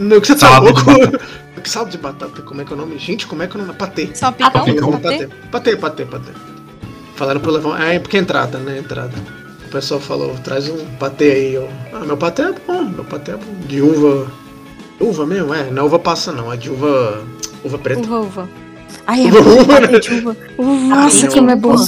[0.00, 0.80] Não, que você tá louco?
[1.62, 2.98] Que salada de batata, como é que é o nome?
[2.98, 3.78] Gente, como é que é o nome?
[3.78, 4.10] Patê.
[4.12, 4.52] Salpicão?
[4.52, 4.92] Salpicão.
[5.00, 5.28] Patê?
[5.50, 6.32] Patê, patê, patê.
[7.16, 7.80] Falaram pra eu levar.
[7.80, 8.78] Ah, é porque é entrada, né?
[8.80, 9.14] Entrada.
[9.66, 11.54] O pessoal falou, traz um patê aí.
[11.54, 13.54] Eu, ah, meu patê é bom, meu patê é bom.
[13.66, 14.30] De uva.
[15.00, 15.54] Uva mesmo?
[15.54, 17.24] É, não é uva passa não, é de uva.
[17.64, 18.00] Uva preta.
[18.02, 18.48] Uva, uva.
[19.06, 19.80] Ai, é Uva, uva.
[19.80, 20.36] patê uva.
[20.58, 21.72] Uva, Nossa, como é bom.
[21.76, 21.86] não.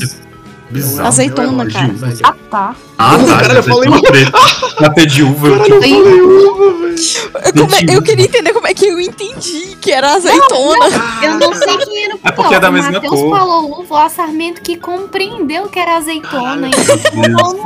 [0.70, 1.06] Bizarro.
[1.08, 1.72] Azeitona, né?
[1.72, 1.92] cara.
[1.92, 2.12] Uva.
[2.24, 2.76] Ah, tá.
[2.98, 3.38] Ah, tá.
[3.40, 4.38] Caralho, eu falei preta.
[4.80, 5.50] Patê de uva.
[5.50, 6.02] Caralho, eu Sim.
[6.02, 6.96] falei uva, velho.
[7.36, 8.02] É- eu Mentira.
[8.02, 10.86] queria entender como é que eu entendi que era azeitona.
[11.22, 13.38] Eu não sei quem era o É porque é da mesma O Matheus cor.
[13.38, 16.70] falou uva, o Sarmento que compreendeu que era azeitona.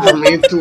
[0.05, 0.61] Sarmento,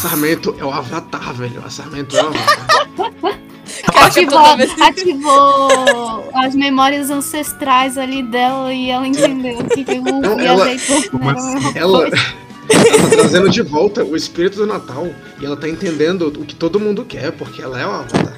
[0.00, 1.62] Sarmento é o avatar, velho.
[1.66, 3.38] A Sarmento é o avatar.
[4.06, 4.38] Ativou,
[4.80, 11.30] ativou as memórias ancestrais ali dela e ela entendeu que uva Não, ela- azeitona Como
[11.30, 15.08] era a mesma Ela, ela tá trazendo de volta o espírito do Natal
[15.40, 18.36] e ela tá entendendo o que todo mundo quer, porque ela é o avatar.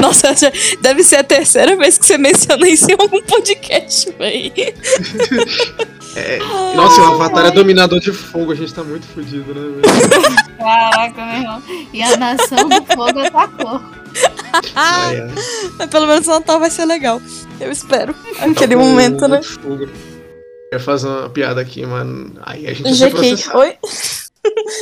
[0.00, 4.52] Nossa, já- deve ser a terceira vez que você menciona isso em algum podcast, véi.
[6.76, 9.82] Nossa, o avatar é dominador de fogo, a gente tá muito fudido, né?
[10.58, 11.62] Caraca, meu irmão.
[11.92, 13.80] E a nação do fogo atacou.
[14.74, 15.30] Ai, ai.
[15.78, 17.20] Mas pelo menos o Natal vai ser legal.
[17.60, 18.14] Eu espero.
[18.38, 19.42] Aquele Tá com momento, né?
[19.42, 19.84] fogo.
[19.84, 19.88] Eu
[20.72, 22.32] ia fazer uma piada aqui, mano.
[22.42, 23.10] Aí a gente GK.
[23.10, 23.58] processado.
[23.58, 23.74] Oi?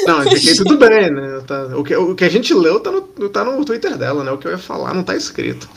[0.06, 1.40] Não, GK tudo bem, né?
[1.46, 4.30] Tá- o, que, o que a gente leu tá no, tá no Twitter dela, né?
[4.32, 5.68] O que eu ia falar não tá escrito.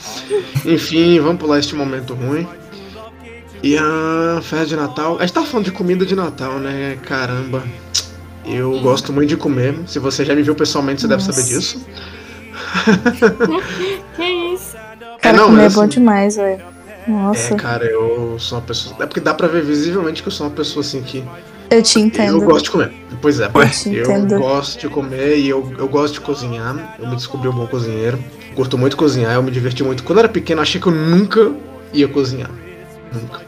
[0.66, 2.48] Enfim, vamos pular este momento ruim.
[3.66, 5.18] E a festa de Natal.
[5.18, 7.00] A gente tá falando de comida de Natal, né?
[7.02, 7.64] Caramba.
[8.46, 9.76] Eu gosto muito de comer.
[9.88, 11.34] Se você já me viu pessoalmente, você deve Nossa.
[11.34, 11.84] saber disso.
[14.16, 14.76] Que isso?
[15.22, 16.62] Cara, não, comer é mas bom assim- demais, velho.
[17.08, 18.96] Nossa, É, cara, eu sou uma pessoa.
[19.00, 21.24] É porque dá pra ver visivelmente que eu sou uma pessoa assim que.
[21.70, 22.38] eu te entendo.
[22.38, 22.94] Eu gosto de comer.
[23.22, 26.96] Pois é, Eu te eu gosto de comer e eu, eu gosto de cozinhar.
[27.00, 28.20] Eu me descobri um bom cozinheiro.
[28.56, 30.04] Curto muito cozinhar, eu me diverti muito.
[30.04, 31.52] Quando eu era pequeno, eu achei que eu nunca
[31.94, 32.50] ia cozinhar.
[33.14, 33.42] Nunca.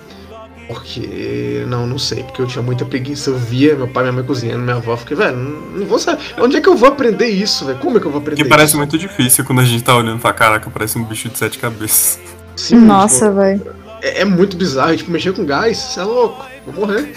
[0.68, 1.63] Porque.
[1.68, 3.30] Não, não sei, porque eu tinha muita preguiça.
[3.30, 4.95] Eu via meu pai e minha mãe cozinhando, minha avó.
[4.97, 6.22] Fiquei, velho, não, não vou saber.
[6.38, 7.80] Onde é que eu vou aprender isso, velho?
[7.80, 8.78] Como é que eu vou aprender Que parece isso?
[8.78, 12.20] muito difícil quando a gente tá olhando pra caraca, parece um bicho de sete cabeças.
[12.55, 13.76] Sim, Nossa, tipo, velho.
[14.01, 14.95] é, é muito bizarro.
[14.97, 16.45] Tipo, mexer com gás, você é louco.
[16.65, 17.13] Vou morrer.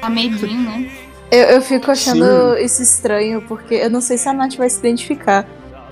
[0.00, 0.90] Tá medinho, né?
[1.30, 2.24] Eu, eu fico achando
[2.56, 2.64] Sim.
[2.64, 5.46] isso estranho, porque eu não sei se a Nath vai se identificar.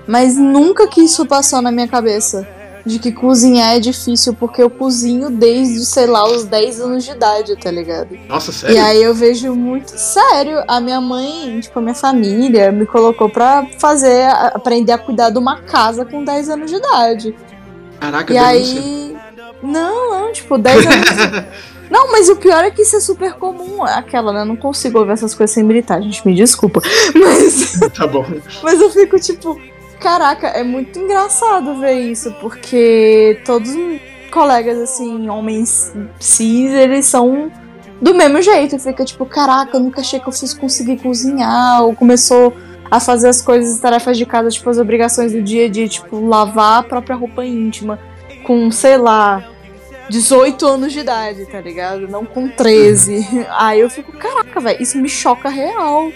[0.07, 2.47] Mas nunca que isso passou na minha cabeça.
[2.85, 7.11] De que cozinhar é difícil, porque eu cozinho desde, sei lá, os 10 anos de
[7.11, 8.17] idade, tá ligado?
[8.27, 8.75] Nossa, sério?
[8.75, 10.63] E aí eu vejo muito sério.
[10.67, 15.37] A minha mãe, tipo, a minha família me colocou pra fazer, aprender a cuidar de
[15.37, 17.35] uma casa com 10 anos de idade.
[17.99, 18.79] Caraca, E denúncia.
[18.81, 19.17] aí.
[19.61, 21.09] Não, não, tipo, 10 anos.
[21.89, 23.83] Não, mas o pior é que isso é super comum.
[23.83, 24.41] Aquela, né?
[24.41, 26.21] Eu não consigo ouvir essas coisas sem gritar, gente.
[26.23, 26.81] Me desculpa.
[27.15, 28.23] Mas, tá bom.
[28.61, 29.59] mas eu fico tipo.
[29.99, 33.99] Caraca, é muito engraçado ver isso, porque todos os
[34.31, 37.51] colegas, assim, homens cis, eles são
[38.01, 38.79] do mesmo jeito.
[38.79, 41.83] Fica tipo, caraca, eu nunca achei que eu fosse conseguir cozinhar.
[41.83, 42.53] Ou começou
[42.89, 46.25] a fazer as coisas, tarefas de casa, tipo, as obrigações do dia a dia, tipo,
[46.27, 47.99] lavar a própria roupa íntima.
[48.45, 49.43] Com, sei lá,
[50.09, 52.07] 18 anos de idade, tá ligado?
[52.07, 53.45] Não com 13.
[53.57, 56.09] Aí eu fico, caraca, velho, isso me choca real.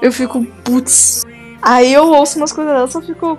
[0.00, 1.25] Eu fico, putz.
[1.66, 3.36] Aí eu ouço umas coisas dessas, eu fico.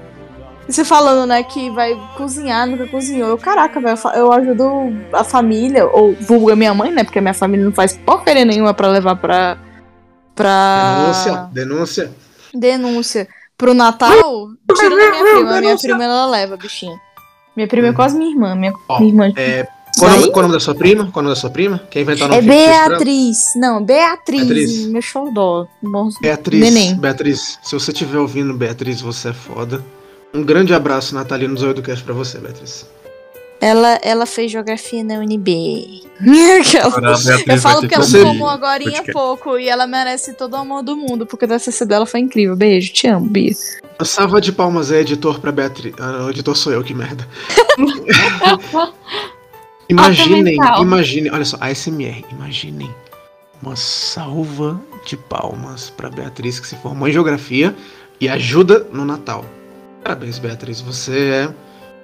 [0.68, 3.30] Você falando, né, que vai cozinhar, nunca cozinhou.
[3.30, 4.68] Eu, caraca, velho, eu ajudo
[5.14, 7.06] a família, ou vulga minha mãe, né?
[7.06, 9.58] Porque a minha família não faz porcaria nenhuma pra levar pra.
[10.36, 10.98] pra.
[11.00, 12.12] Denúncia, denúncia.
[12.54, 13.28] denúncia.
[13.58, 15.58] Pro Natal, tirando a minha prima.
[15.58, 17.00] A minha prima ela leva, bichinho.
[17.56, 18.54] Minha prima é quase minha irmã.
[18.54, 19.34] Minha, Ó, minha irmã.
[19.38, 19.66] É,
[19.98, 21.04] qual, o nome, qual o nome da sua prima?
[21.12, 21.82] Qual o nome da sua prima?
[21.90, 22.90] Quer inventar o É nome ela?
[22.90, 23.38] Beatriz.
[23.56, 24.42] Não, Beatriz.
[24.46, 24.86] Beatriz.
[24.88, 25.68] Meu xodó.
[26.22, 26.96] Beatriz, Neném.
[26.98, 29.84] Beatriz, se você estiver ouvindo, Beatriz, você é foda.
[30.34, 32.86] Um grande abraço natalino do Zoio do Cast pra você, Beatriz.
[33.60, 36.04] Ela, ela fez geografia na UNB.
[36.22, 39.12] A Eu falo porque ela formou agora há podcast.
[39.12, 42.56] pouco e ela merece todo o amor do mundo, porque o TCC dela foi incrível.
[42.56, 43.54] Beijo, te amo, Bia.
[43.98, 45.94] A salva de palmas é editor pra Beatriz.
[46.00, 47.28] Ah, editor sou eu, que merda.
[49.90, 52.90] Imaginem, imaginem, olha só, ASMR, imaginem
[53.62, 57.76] uma salva de palmas pra Beatriz que se formou em geografia
[58.20, 59.46] e ajuda no Natal.
[60.04, 61.50] Parabéns, Beatriz, você é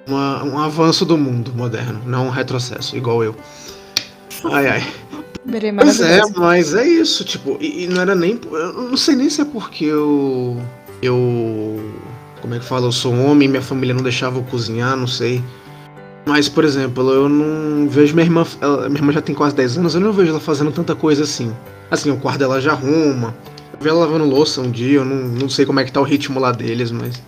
[0.06, 3.36] uma- um avanço do mundo moderno, não um retrocesso, igual eu.
[4.44, 4.92] Ai, ai.
[5.84, 8.40] Pois é, mas é isso, tipo, e, e não era nem.
[8.50, 10.58] Eu não sei nem se é porque eu.
[11.02, 11.92] Eu.
[12.40, 12.86] Como é que fala?
[12.86, 15.42] Eu sou um homem, minha família não deixava eu cozinhar, não sei.
[16.26, 18.46] Mas, por exemplo, eu não vejo minha irmã.
[18.60, 21.24] ela- minha irmã já tem quase 10 anos, eu não vejo ela fazendo tanta coisa
[21.24, 21.54] assim.
[21.90, 23.34] Assim, o quarto dela já arruma.
[23.74, 26.00] Eu vi ela lavando louça um dia, eu não, não sei como é que tá
[26.00, 27.20] o ritmo lá deles, mas.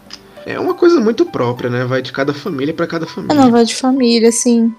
[0.47, 1.85] É uma coisa muito própria, né?
[1.85, 3.35] Vai de cada família pra cada É família.
[3.45, 4.73] nova de família, assim.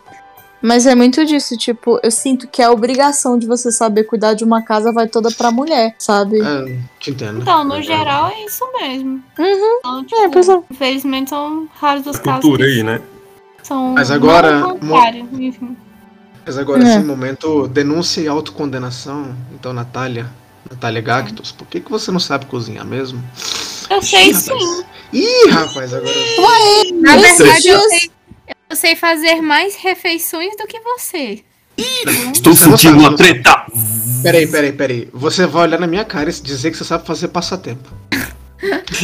[0.59, 4.43] Mas é muito disso, tipo, eu sinto que a obrigação de você saber cuidar de
[4.43, 6.41] uma casa vai toda pra mulher, sabe?
[6.41, 7.41] É, te entendo.
[7.41, 9.21] Então, no geral, é isso mesmo.
[9.37, 9.77] Uhum.
[9.79, 10.59] Então, tipo, É, pois é.
[10.71, 12.99] infelizmente são raros os A casos cultura que aí, né?
[13.67, 15.75] São Mas agora, contrário, enfim.
[16.45, 16.93] Mas agora É.
[16.93, 19.35] sim, momento denúncia e autocondenação.
[19.53, 20.27] Então, Natália,
[20.69, 23.21] Natália Gactus, por que, que você não sabe cozinhar mesmo?
[23.89, 24.51] Eu sei Ih, sim.
[24.51, 24.85] rapaz.
[25.13, 26.13] Ih, rapaz, agora.
[27.01, 28.11] Na Esses verdade, eu sei,
[28.69, 31.43] eu sei fazer mais refeições do que você.
[32.33, 33.65] Estou sentindo uma treta!
[34.23, 35.09] Peraí, peraí, peraí.
[35.13, 37.89] Você vai olhar na minha cara e dizer que você sabe fazer passatempo.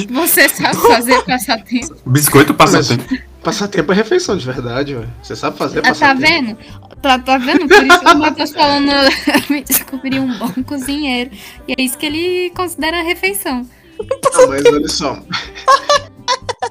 [0.09, 1.95] Você sabe fazer passatempo.
[2.05, 2.97] Biscoito passa Mas-.
[3.43, 5.05] Passatempo é refeição de verdade, ué.
[5.21, 6.21] Você sabe fazer Ah, tá passatempo.
[6.21, 6.57] vendo?
[7.01, 7.67] Tá, tá vendo?
[7.67, 8.91] Por isso que o Matheus falando
[9.49, 11.29] me descobrir um bom cozinheiro.
[11.67, 13.67] E é isso que ele considera refeição.
[13.99, 15.19] Não, mas olha só.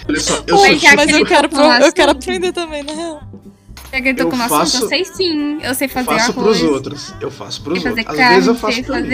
[0.08, 1.86] olha só, eu Oi, sou tipo, Mas eu quero, pro- coração.
[1.86, 3.22] eu quero aprender também, na real.
[3.92, 5.58] Já que eu tô Eu com faço- assunto, eu sei sim.
[5.62, 6.58] Eu sei fazer faço arroz.
[6.58, 7.14] pros outros.
[7.20, 8.08] Eu faço pros fazer outros.
[8.08, 9.08] Às carne, vezes eu faço sei pra mim.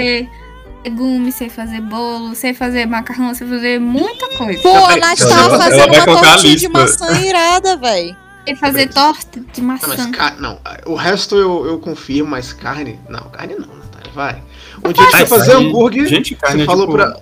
[0.89, 4.61] Fazer legumes, sei fazer bolo, sei fazer macarrão, sei fazer muita coisa.
[4.63, 8.17] Pô, a Nath ela tava vai- fazendo ela uma a tortinha de maçã irada, véi.
[8.47, 10.11] Sei fazer torta de Não, mas maçã.
[10.39, 12.99] não, o resto eu, eu confirmo, mas carne.
[13.09, 14.43] Não, carne não, Natália, vai.
[14.85, 17.17] Um dia você É, fazer carne- hambúrguer, Gente, carne você é falou tipo, pra.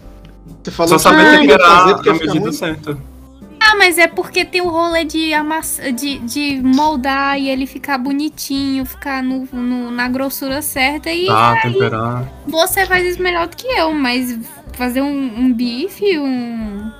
[0.63, 2.99] Você falou Só saber temperar fazer porque na ia ficar medida certa.
[3.69, 7.99] Ah, mas é porque tem o rolê de, amassa, de, de moldar e ele ficar
[7.99, 11.11] bonitinho, ficar no, no- na grossura certa.
[11.11, 12.33] E Tá, temperar.
[12.47, 14.39] você faz isso melhor do que eu, mas
[14.75, 16.93] fazer um, um bife, um.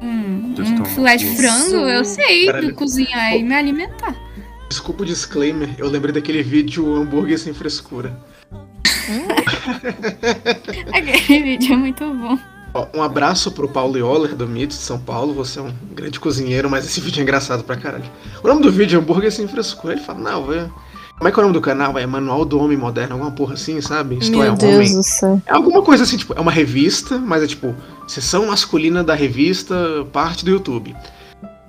[0.00, 2.74] Um, um filé de frango, eu sei Caralho.
[2.74, 4.14] cozinhar e me alimentar.
[4.68, 8.16] Desculpa o disclaimer, eu lembrei daquele vídeo hambúrguer sem frescura.
[10.92, 12.38] Aquele vídeo é muito bom.
[12.94, 15.34] Um abraço pro Paulo Yoller do Mitos de São Paulo.
[15.34, 18.04] Você é um grande cozinheiro, mas esse vídeo é engraçado pra caralho.
[18.42, 19.94] O nome do vídeo é Hambúrguer Sem Frescura.
[19.94, 20.70] Ele fala, não, vai.
[21.16, 21.96] Como é que é o nome do canal?
[21.98, 24.18] É Manual do Homem Moderno, alguma porra assim, sabe?
[24.18, 24.94] Isto é Meu Deus homem.
[24.96, 25.42] do céu.
[25.46, 27.74] É alguma coisa assim, tipo, é uma revista, mas é tipo,
[28.06, 29.74] sessão masculina da revista,
[30.12, 30.94] parte do YouTube.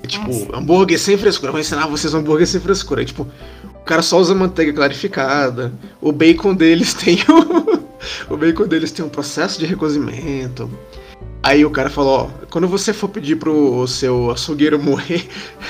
[0.03, 0.57] É tipo, Nossa.
[0.57, 1.49] hambúrguer sem frescura.
[1.49, 3.01] Eu vou ensinar vocês um hambúrguer sem frescura.
[3.01, 3.25] É tipo,
[3.73, 5.71] o cara só usa manteiga clarificada.
[6.01, 7.86] O bacon deles tem o.
[8.29, 10.69] o bacon deles tem um processo de recozimento.
[11.43, 15.25] Aí o cara falou, ó, quando você for pedir pro seu açougueiro moer,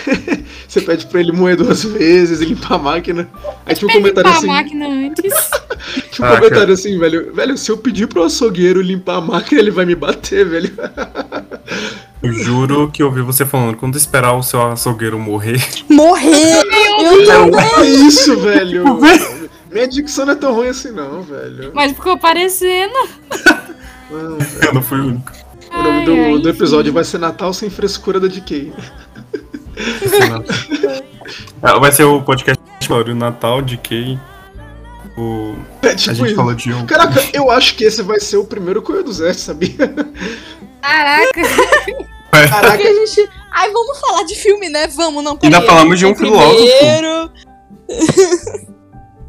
[0.68, 3.30] você pede pra ele moer duas vezes e limpar a máquina.
[3.66, 4.50] Aí tinha um comentário Limpar assim.
[4.50, 5.34] a máquina antes.
[6.12, 7.32] Tinha um Ah, comentário assim, velho.
[7.34, 10.74] Velho, se eu pedir pro açougueiro limpar a máquina, ele vai me bater, velho.
[12.24, 15.62] Eu juro que eu ouvi você falando, quando esperar o seu açougueiro morrer.
[15.88, 16.64] Morrer!
[17.00, 17.60] Eu tô...
[17.60, 18.84] É isso, velho.
[19.72, 21.72] Minha dicção não é tão ruim assim, não, velho.
[21.74, 22.94] Mas ficou parecendo.
[24.10, 25.32] Não, Eu não fui o único.
[25.72, 28.72] o nome do, ai, do episódio vai ser Natal sem frescura da DK.
[31.62, 32.58] É, Vai ser o podcast
[32.90, 34.18] o Natal de quem
[35.18, 36.36] o É a tipo gente isso.
[36.36, 36.86] falou de um.
[36.86, 39.76] Caraca, eu acho que esse vai ser o primeiro Coelho do Zé, sabia?
[40.82, 41.42] Caraca.
[42.32, 43.30] Caraca, Porque a gente...
[43.52, 44.88] Ai, vamos falar de filme, né?
[44.88, 46.56] Vamos, não, Ainda falamos de um filósofo.
[46.78, 47.32] Primeiro...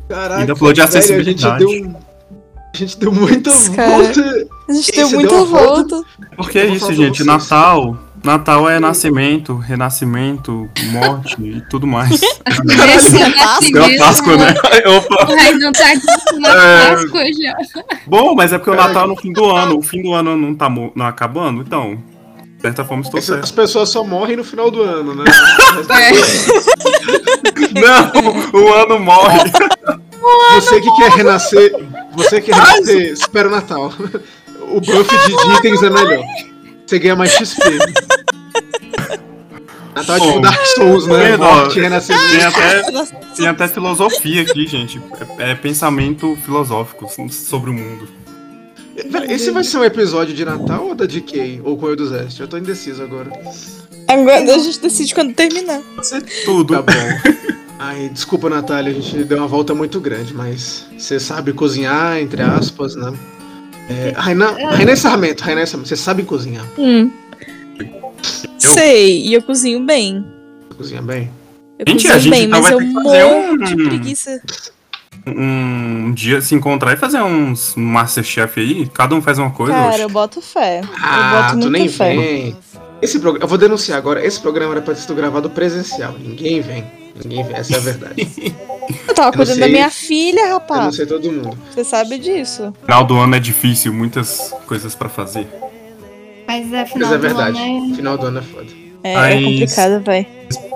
[0.09, 0.41] caraca.
[0.41, 1.65] Ainda falou de velho, acessibilidade.
[1.65, 1.97] A gente deu,
[2.75, 3.91] a gente deu muita Cara.
[3.91, 4.47] volta.
[4.69, 5.95] A gente deu deu muita uma volta.
[5.97, 6.09] volta.
[6.37, 7.19] Porque é isso, gente.
[7.23, 7.27] vocês.
[7.27, 7.99] Natal.
[8.25, 12.11] Natal é nascimento, renascimento, morte e tudo mais.
[12.97, 14.55] Esse é Páscoa, Deu a Páscoa, né?
[14.97, 15.33] Opa.
[15.33, 16.91] O Rainan tá aqui na É.
[16.91, 17.57] Páscoa já.
[18.09, 18.75] Bom, mas é porque o.
[18.75, 19.79] Natal é no fim do ano.
[19.79, 21.97] O fim do ano não tá não acabando, então.
[22.59, 23.55] De certa forma, estou As certo.
[23.55, 25.25] pessoas só morrem no final do ano, né?
[27.75, 29.39] Não, o ano morre.
[30.55, 31.73] Você que quer renascer,
[32.13, 33.93] você que quer renascer, espera o Natal.
[34.71, 36.25] O buff de, de itens é melhor.
[36.87, 37.63] Você ganha mais XP.
[39.95, 41.37] Natal é tipo Bom, Dark Souls, né?
[41.37, 42.47] Morte, Tem renascimento.
[42.49, 42.83] até,
[43.37, 45.01] tem até filosofia aqui, gente.
[45.39, 48.09] É, é pensamento filosófico sobre o mundo.
[49.29, 51.61] Esse vai ser um episódio de Natal ou da DK?
[51.65, 52.41] Ou Coelho do Zeste?
[52.41, 53.31] Eu tô indeciso agora.
[54.09, 55.81] Agora a gente decide quando terminar.
[55.95, 56.75] Pode ser tudo.
[56.75, 57.33] Tá bom.
[57.79, 62.43] Ai, desculpa, Natália, a gente deu uma volta muito grande, mas você sabe cozinhar, entre
[62.43, 63.13] aspas, né?
[63.89, 66.67] É, Rainan Sarmento, Sarmento, você sabe cozinhar?
[66.77, 67.11] Hum.
[68.59, 70.25] Sei, e eu cozinho bem.
[70.77, 71.31] Cozinha bem?
[71.79, 74.43] Eu Gente, cozinho a gente bem, então mas vai eu morro um- de preguiça.
[75.27, 78.89] Um dia se encontrar e fazer uns Masterchef aí.
[78.93, 79.73] Cada um faz uma coisa.
[79.73, 80.81] Cara, eu boto fé.
[81.03, 82.15] Ah, eu boto tu nem fé.
[82.17, 82.57] vem.
[83.01, 86.15] Esse programa, eu vou denunciar agora, esse programa era pra ter sido gravado presencial.
[86.19, 86.85] Ninguém vem.
[87.23, 88.55] Ninguém vem, essa é a verdade.
[89.07, 90.97] Eu tava cuidando da minha filha, Eu não rapaz.
[90.97, 91.57] sei todo mundo.
[91.71, 92.73] Você sabe disso.
[92.85, 95.47] Final do ano é difícil, muitas coisas pra fazer.
[96.47, 97.59] Mas é Mas final é do verdade.
[97.59, 98.67] ano, Final do ano é foda.
[99.05, 100.27] É, Mas- é complicado, véi.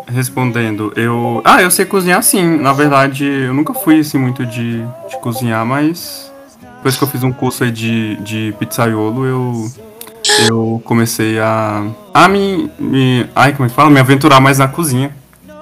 [0.07, 1.41] Respondendo, eu.
[1.45, 2.57] Ah, eu sei cozinhar sim.
[2.59, 4.79] Na verdade, eu nunca fui assim muito de,
[5.09, 6.31] de cozinhar, mas.
[6.77, 9.71] Depois que eu fiz um curso aí de, de pizzaiolo, eu.
[10.49, 11.85] Eu comecei a.
[12.13, 13.27] A me, me.
[13.35, 13.91] Ai, como é que fala?
[13.91, 15.15] Me aventurar mais na cozinha.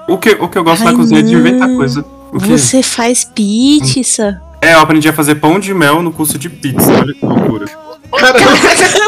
[0.07, 1.39] O que, o que eu gosto Ai, na cozinha é de não.
[1.39, 2.05] inventar coisa.
[2.31, 2.39] O?
[2.39, 4.41] Você faz pizza.
[4.61, 6.91] É, eu aprendi a fazer pão de mel no curso de pizza.
[6.91, 7.65] Olha que loucura.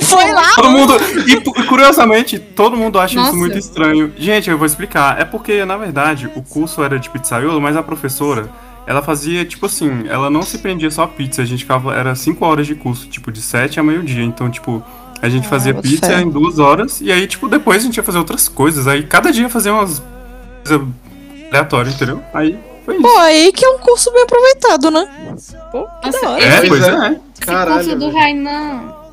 [0.04, 0.54] Foi lá.
[0.56, 0.94] Todo mundo.
[1.28, 3.30] E curiosamente, todo mundo acha Nossa.
[3.30, 4.14] isso muito estranho.
[4.18, 5.20] Gente, eu vou explicar.
[5.20, 8.50] É porque, na verdade, o curso era de pizzaiolo, mas a professora,
[8.88, 11.42] ela fazia, tipo assim, ela não se prendia só a pizza.
[11.42, 11.94] A gente ficava.
[11.94, 14.24] Era 5 horas de curso, tipo, de 7 a meio-dia.
[14.24, 14.84] Então, tipo.
[15.22, 16.22] A gente Ah, fazia boto pizza fé.
[16.22, 18.90] em duas horas e aí, tipo, depois a gente ia fazer outras coisas.
[18.90, 20.04] Aí cada dia fazia umas
[20.66, 20.86] coisas
[21.50, 22.22] aleatórias, entendeu?
[22.34, 23.02] Aí foi.
[23.02, 25.36] Pô, aí que é um curso bem aproveitado, né?
[25.72, 26.44] Pô, que Nossa, da hora.
[26.44, 26.92] É, pois pois é.
[26.92, 27.12] é.
[27.12, 28.10] Esse Caralho, curso do.
[28.12, 29.04] Rainan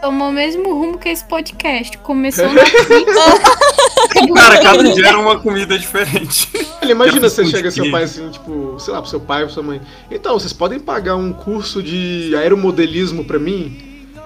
[0.00, 1.98] tomou o mesmo rumo que esse podcast.
[1.98, 4.34] Começou na pizza.
[4.34, 6.48] Cara, cada dia era uma comida diferente.
[6.80, 9.42] Olha, imagina Eu você chega de seu pai assim, tipo, sei lá, pro seu pai
[9.42, 9.80] ou sua mãe.
[10.10, 13.84] Então, vocês podem pagar um curso de aeromodelismo pra mim?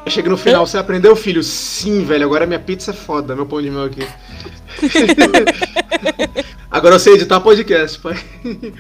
[0.09, 1.45] Chega no final, você aprendeu, filho?
[1.45, 4.07] Sim, velho, agora minha pizza é foda, meu pão de mel aqui.
[6.73, 8.19] agora eu sei editar podcast, pai.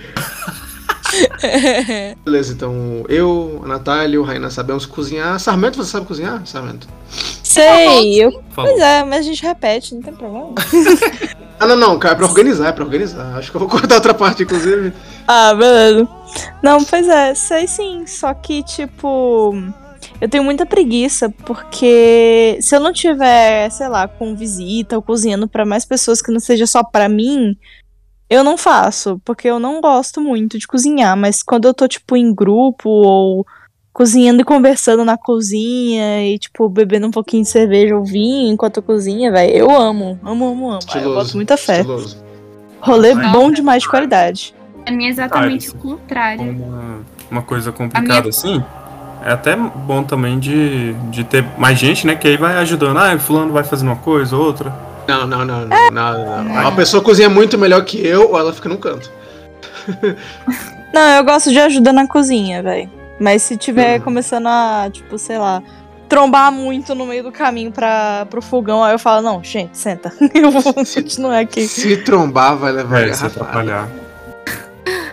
[2.24, 5.38] Beleza, então eu, a Natália e o Rainan sabemos cozinhar.
[5.38, 6.88] Sarmento, você sabe cozinhar, Sarmento?
[7.43, 8.43] Sei, eu.
[8.55, 10.55] Pois é, mas a gente repete, não tem problema.
[11.61, 13.36] Ah, não, não, cara, é pra organizar, é pra organizar.
[13.36, 14.93] Acho que eu vou cortar outra parte, inclusive.
[15.28, 16.09] Ah, beleza.
[16.61, 18.05] Não, pois é, sei sim.
[18.05, 19.55] Só que, tipo,
[20.20, 25.47] eu tenho muita preguiça, porque se eu não tiver, sei lá, com visita ou cozinhando
[25.47, 27.57] pra mais pessoas que não seja só pra mim,
[28.33, 31.14] eu não faço, porque eu não gosto muito de cozinhar.
[31.16, 33.47] Mas quando eu tô, tipo, em grupo ou
[33.93, 38.78] cozinhando e conversando na cozinha e, tipo, bebendo um pouquinho de cerveja ou vinho enquanto
[38.78, 40.78] eu cozinha, velho, eu amo, amo, amo, amo.
[40.95, 41.80] Ah, eu boto muita fé.
[41.80, 42.24] Estiloso.
[42.80, 43.28] Rolê Nossa.
[43.28, 44.55] bom demais de qualidade.
[44.87, 46.43] A minha é exatamente Ah, o contrário.
[46.43, 48.64] uma, uma coisa complicada assim.
[49.24, 52.16] É até bom também de, de ter mais gente, né?
[52.16, 52.97] Que aí vai ajudando.
[52.97, 54.72] Ah, fulano vai fazendo uma coisa, outra.
[55.09, 56.53] Não, não, não, não, não, não.
[56.53, 59.11] Uma pessoa cozinha muito melhor que eu ou ela fica no canto.
[60.94, 62.88] Não, eu gosto de ajuda na cozinha, velho.
[63.18, 64.03] Mas se tiver Hum.
[64.05, 65.62] começando a, tipo, sei lá,
[66.09, 70.12] trombar muito no meio do caminho para pro fogão, aí eu falo, não, gente, senta.
[70.34, 71.66] Eu vou continuar aqui.
[71.66, 73.88] Se trombar, vai levar É, se atrapalhar.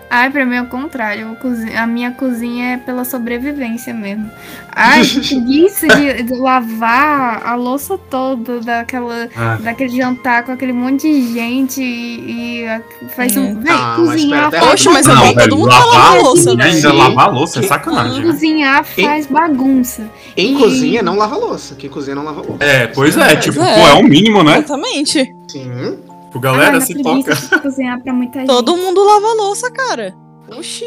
[0.09, 1.37] Ai, pra mim é o contrário.
[1.77, 4.29] A minha cozinha é pela sobrevivência mesmo.
[4.75, 10.73] Ai, que preguiça de, de lavar a louça toda daquela, Ah, daquele jantar com aquele
[10.73, 13.49] monte de gente e, e faz um.
[13.51, 13.59] Hum.
[13.59, 16.11] Véi, Ah, mas cozinhar pera, faz, Oxe, mas é não, todo velho, mundo vai lavar
[16.17, 16.63] a louça, velho.
[16.73, 18.19] ainda lavar a louça é sacanagem.
[18.25, 18.31] né?
[18.31, 20.09] cozinhar faz bagunça.
[20.35, 21.75] Quem E- cozinha não lava louça.
[21.75, 22.63] Quem cozinha não lava louça.
[22.63, 23.75] É, pois é, tipo, é.
[23.81, 24.57] pô, é o mínimo, né?
[24.57, 25.35] Exatamente.
[25.47, 25.97] Sim.
[26.29, 27.35] Tipo, galera, Ai, se toca.
[27.59, 28.47] cozinhar pra muita gente.
[28.47, 30.13] Todo mundo lava a louça, cara.
[30.57, 30.85] Oxi.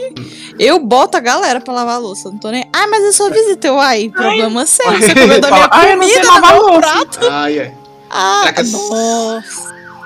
[0.58, 2.30] Eu boto a galera pra lavar a louça.
[2.30, 2.64] Não tô nem.
[2.72, 3.66] Ah, mas eu sou visita.
[3.66, 4.90] Eu, ai, problema seu.
[4.92, 7.18] Você comeu da minha Fala, "Ai, comida, lavar louça." prato.
[7.30, 7.74] Ai, ai.
[8.10, 9.44] Ah, Caraca, nossa.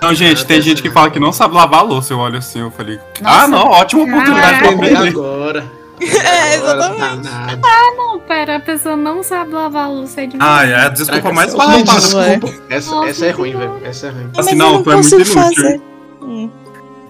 [0.03, 2.13] Não, gente, tem gente que fala que não sabe lavar a louça.
[2.13, 4.75] Eu olho assim, eu falei, Nossa, ah, não, ótima oportunidade pra caraca.
[4.75, 5.09] Aprender aprender.
[5.19, 5.73] agora.
[6.01, 7.23] É, exatamente.
[7.23, 7.61] danado.
[7.97, 11.23] Não, pera, a pessoa não sabe lavar a louça é de Ah, é a desculpa
[11.23, 11.83] Caraca, mais barata.
[11.85, 12.65] Desculpa.
[12.69, 13.61] Essa, Nossa, essa é ruim, não.
[13.61, 13.81] velho.
[13.85, 14.31] Essa é ruim.
[14.37, 15.35] Assim, mas não, não tu é muito inútil.
[15.35, 15.81] fazer.
[16.23, 16.51] Hum.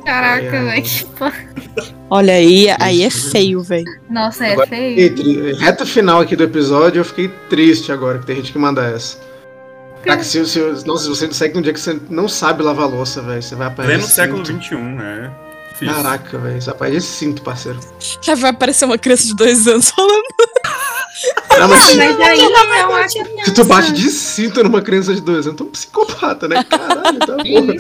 [0.04, 0.82] Caraca, velho.
[0.82, 1.06] que
[2.08, 3.84] Olha aí, aí é feio, velho.
[4.08, 5.56] Nossa, é Agora- feio.
[5.56, 9.18] Reta final aqui do episódio, eu fiquei triste agora, que tem gente que manda essa.
[10.04, 13.20] Caraca, se, se, nossa, se você segue um dia que você não sabe lavar louça,
[13.20, 14.46] velho, você vai apanhar Pleno século.
[14.46, 15.30] XXI, é.
[15.78, 15.94] Difícil.
[16.02, 17.78] Caraca, velho, apanha de cinto, parceiro.
[18.26, 20.22] Aí vai aparecer uma criança de dois anos falando.
[21.58, 25.20] Não, mas se, Mas aí é uma se tu bate de cinto numa criança de
[25.20, 26.62] dois anos, tu é um psicopata, né?
[26.64, 27.74] Caralho, tá porra.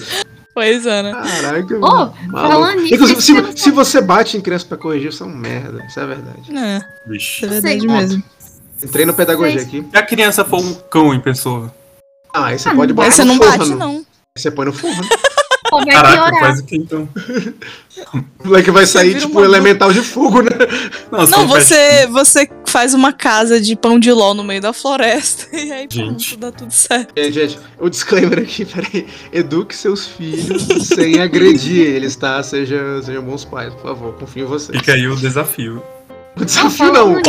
[0.54, 1.12] Pois é, né?
[1.12, 1.78] Caraca.
[1.78, 2.16] Maluco.
[2.32, 5.34] falando nisso, Inclusive, esse se, se você bate em criança pra corrigir, você é um
[5.36, 5.84] merda.
[5.86, 6.56] Isso é verdade.
[6.56, 7.44] É, Vixe.
[7.44, 7.88] é verdade Sei.
[7.88, 8.22] mesmo.
[8.82, 9.86] Entrei no pedagogia aqui.
[9.90, 11.74] Se a criança for um cão em pessoa.
[12.32, 13.58] Ah, aí você Ah, pode não botar Aí você no não forno.
[13.58, 13.96] bate, não.
[13.96, 14.04] Aí
[14.42, 15.02] você põe no forno.
[15.78, 16.40] Pô, vai Caraca, piorar.
[16.40, 17.08] faz o que então?
[18.44, 20.50] O moleque vai sair, tipo, uma- elemental de fogo, né?
[21.10, 25.46] Não, Não, você, você faz uma casa de pão de ló no meio da floresta
[25.56, 26.36] e aí Gente.
[26.36, 27.12] pronto, dá tudo certo.
[27.16, 29.06] Gente, gente, o disclaimer aqui, peraí.
[29.32, 30.62] Eduque seus filhos
[30.94, 32.42] sem agredir eles, tá?
[32.42, 34.14] Seja, sejam bons pais, por favor.
[34.14, 34.78] Confio em vocês.
[34.78, 35.82] Fica aí o desafio.
[36.38, 37.16] O desafio não.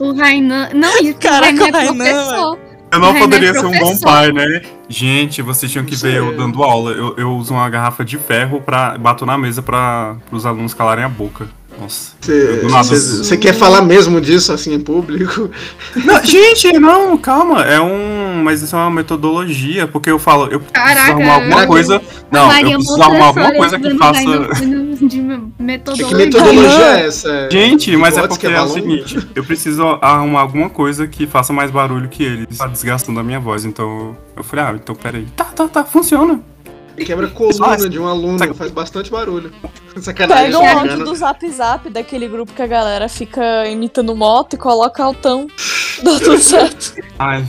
[0.00, 0.68] o Rainan.
[0.74, 2.58] Não, isso o Caraca, Rainan é o Rainan, professor.
[2.90, 4.62] Eu não poderia ser um bom pai, né?
[4.88, 6.92] Gente, vocês tinham que Isso ver eu dando aula.
[6.92, 8.96] Eu, eu uso uma garrafa de ferro pra.
[8.96, 11.48] bato na mesa pra os alunos calarem a boca.
[11.78, 12.12] Nossa.
[12.20, 15.50] Você quer falar mesmo disso, assim, em público?
[16.04, 17.62] Não, gente, não, calma.
[17.64, 18.42] É um.
[18.42, 22.02] Mas isso é uma metodologia, porque eu falo, eu preciso Caraca, arrumar alguma coisa.
[22.30, 24.20] Não, Maria eu preciso arrumar alguma coisa que faça.
[24.20, 26.06] Rainan de Que, metodologia.
[26.06, 27.48] que metodologia é essa?
[27.50, 31.52] Gente, mas é porque que é o seguinte, eu preciso arrumar alguma coisa que faça
[31.52, 32.58] mais barulho que eles.
[32.58, 35.26] Tá desgastando a minha voz, então eu falei, ah, então peraí.
[35.36, 36.40] Tá, tá, tá, funciona.
[37.04, 37.88] Quebra a coluna Nossa.
[37.88, 39.52] de um aluno, faz bastante barulho.
[40.00, 40.44] Sacanagem.
[40.46, 44.54] Pega um tá áudio do Zap Zap daquele grupo que a galera fica imitando moto
[44.54, 45.48] e coloca altão.
[46.02, 46.94] Dá tudo certo.
[47.18, 47.44] Ai,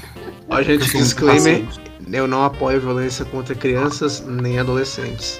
[0.49, 1.63] Ó, eu gente, um disclaimer.
[2.11, 5.39] Eu não apoio violência contra crianças nem adolescentes.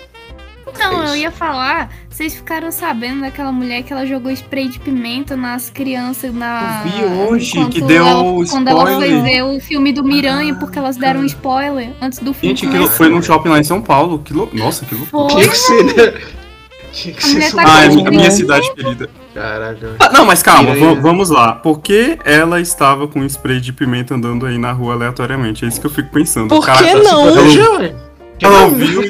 [0.68, 4.78] Então, É eu ia falar, vocês ficaram sabendo daquela mulher que ela jogou spray de
[4.78, 6.84] pimenta nas crianças na.
[6.86, 9.24] Eu vi hoje, que deu ela- Quando ela foi spoiler.
[9.24, 12.54] ver o filme do Miranha, porque elas deram um spoiler antes do filme.
[12.58, 14.20] Gente, que foi num shopping lá em São Paulo.
[14.20, 15.34] Que lou- Nossa, que loucura.
[15.34, 16.22] Tinha que ser, né?
[16.92, 18.10] Tinha que A ser tá Ah, é Paulo.
[18.12, 19.10] minha, cidade querida.
[19.34, 19.96] Caraca.
[20.00, 21.54] Ah, não, mas calma, vamos lá.
[21.54, 25.64] Por que ela estava com spray de pimenta andando aí na rua aleatoriamente?
[25.64, 26.50] É isso que eu fico pensando.
[26.50, 27.24] Por Cara, que tá não?
[27.78, 27.96] ué.
[28.42, 29.04] Ela ouviu,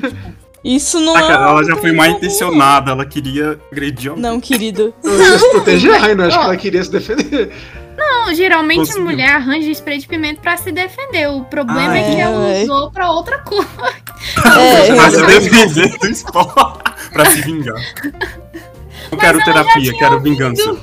[0.63, 1.35] Isso não saca, é.
[1.35, 4.23] ela já foi mal intencionada, ela queria agredir alguém.
[4.23, 4.93] Não, querido.
[5.03, 7.51] Ela queria se proteger, ai, não, acho que ela queria se defender.
[7.97, 9.01] Não, geralmente Conseguiu.
[9.01, 11.27] a mulher arranja spray de pimenta pra se defender.
[11.29, 12.63] O problema Ah, é que é, ela ué.
[12.63, 13.67] usou pra outra coisa.
[14.37, 17.75] É, Pra se defender do esporte, pra se vingar.
[19.11, 20.75] Não quero terapia, quero vingança.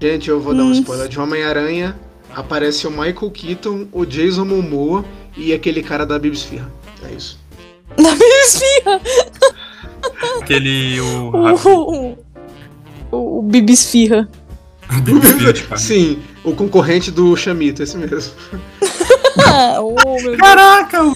[0.00, 0.72] Gente, eu vou dar um Hum.
[0.72, 1.96] spoiler de Homem-Aranha.
[2.34, 5.04] Aparece o Michael Keaton, o Jason Momoa
[5.36, 6.70] e aquele cara da Bibsfirra.
[7.08, 7.38] É isso.
[7.98, 9.00] Na minha esfirra.
[10.40, 11.00] Aquele.
[11.00, 11.32] O.
[13.12, 14.28] O, o, o Bibisfirra.
[15.76, 18.32] Sim, o concorrente do Chamito, esse mesmo.
[19.78, 20.36] Oh, meu Deus.
[20.38, 21.12] Caraca!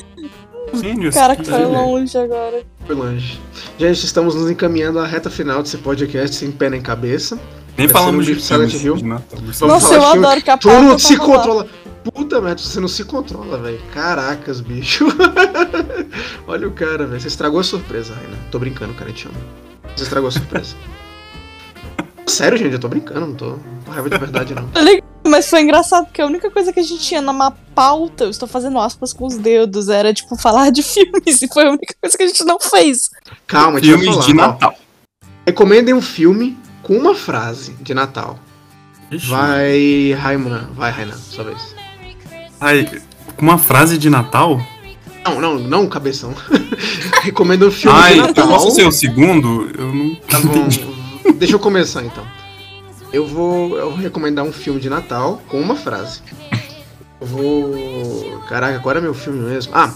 [0.74, 1.14] Gênios.
[1.14, 2.62] O cara que foi longe agora.
[2.86, 3.40] Foi longe.
[3.78, 7.38] Gente, estamos nos encaminhando à reta final desse podcast sem pé nem cabeça.
[7.76, 8.96] Nem Vai falamos de Silent Hill.
[8.96, 9.02] de.
[9.04, 11.36] Vamos Nossa, eu adoro que a tá se rolando.
[11.38, 11.68] controla.
[12.04, 13.80] Puta merda, você não se controla, velho.
[13.92, 15.06] Caracas, bicho.
[16.46, 17.20] Olha o cara, velho.
[17.20, 18.36] Você estragou a surpresa, Raina.
[18.50, 19.36] Tô brincando, cara, eu te amo.
[19.96, 20.76] Você estragou a surpresa.
[22.26, 24.68] Sério, gente, eu tô brincando, não tô com raiva de verdade, não.
[25.26, 28.46] Mas foi engraçado porque a única coisa que a gente tinha na pauta, eu estou
[28.48, 32.16] fazendo aspas com os dedos, era tipo falar de filmes e foi a única coisa
[32.16, 33.10] que a gente não fez.
[33.46, 34.26] Calma, deixa eu Filmes falar.
[34.26, 34.34] de ó.
[34.36, 34.74] Natal.
[35.46, 38.38] Recomendem um filme com uma frase de Natal.
[39.10, 39.26] Ixi.
[39.26, 40.68] Vai, Raimuna.
[40.74, 41.74] Vai, Raina, sua vez.
[42.60, 42.88] Ai,
[43.36, 44.60] com uma frase de Natal?
[45.24, 46.34] Não, não, não, cabeção.
[47.22, 48.48] Recomenda um filme Ai, de eu Natal.
[48.48, 49.70] posso ser o segundo?
[49.78, 50.14] Eu não.
[50.14, 50.68] Tá bom.
[51.34, 52.24] Deixa eu começar então.
[53.12, 56.20] Eu vou, eu vou recomendar um filme de Natal com uma frase.
[57.20, 58.40] Eu vou.
[58.48, 59.72] Caraca, agora é meu filme mesmo.
[59.74, 59.92] Ah,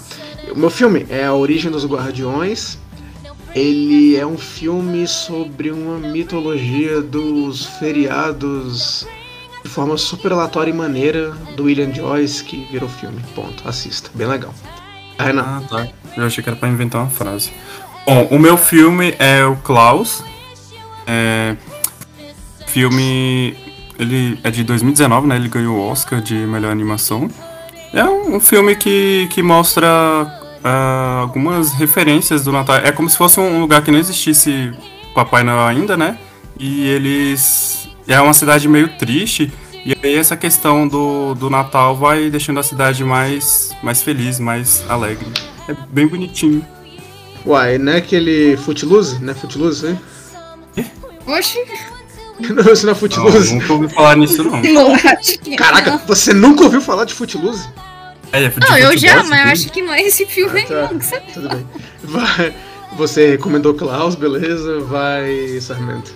[0.50, 2.78] o meu filme é A Origem dos Guardiões.
[3.54, 9.06] Ele é um filme sobre uma mitologia dos feriados
[9.72, 13.20] forma super aleatória e maneira do William Joyce que virou filme.
[13.34, 13.66] Ponto.
[13.68, 14.10] Assista.
[14.14, 14.54] Bem legal.
[15.18, 15.42] Renan.
[15.42, 15.88] Ah, tá.
[16.16, 17.50] Eu achei que era pra inventar uma frase.
[18.06, 20.22] Bom, o meu filme é o Klaus.
[21.06, 21.56] É.
[22.66, 23.56] Filme.
[23.98, 25.36] Ele é de 2019, né?
[25.36, 27.30] Ele ganhou o Oscar de melhor animação.
[27.92, 29.88] É um, filme que, que mostra
[30.64, 32.76] ah, algumas referências do Natal.
[32.76, 34.72] É como se fosse um lugar que não existisse
[35.14, 36.18] Papai Noel ainda, né?
[36.58, 37.88] E eles.
[38.08, 39.52] É uma cidade meio triste.
[39.84, 44.84] E aí essa questão do, do Natal vai deixando a cidade mais, mais feliz, mais
[44.88, 45.26] alegre.
[45.68, 46.64] É bem bonitinho.
[47.44, 49.18] Uai, não é aquele Footloose?
[49.22, 50.00] Não é Footloose, hein?
[51.26, 51.58] Oxi,
[52.40, 53.54] Não, isso não é Não, Footloose.
[53.54, 54.60] nunca ouvi falar nisso, não.
[54.62, 57.68] não acho que Caraca, você nunca ouviu falar de Footloose?
[58.32, 59.52] É, é de Não, eu já, mas filme?
[59.52, 60.88] acho que não é esse filme, Ah, tá.
[60.92, 60.98] não.
[60.98, 61.66] que você- Tudo bem.
[62.04, 62.54] Vai.
[62.96, 64.80] Você recomendou Klaus, beleza?
[64.80, 66.12] Vai, Sarmento.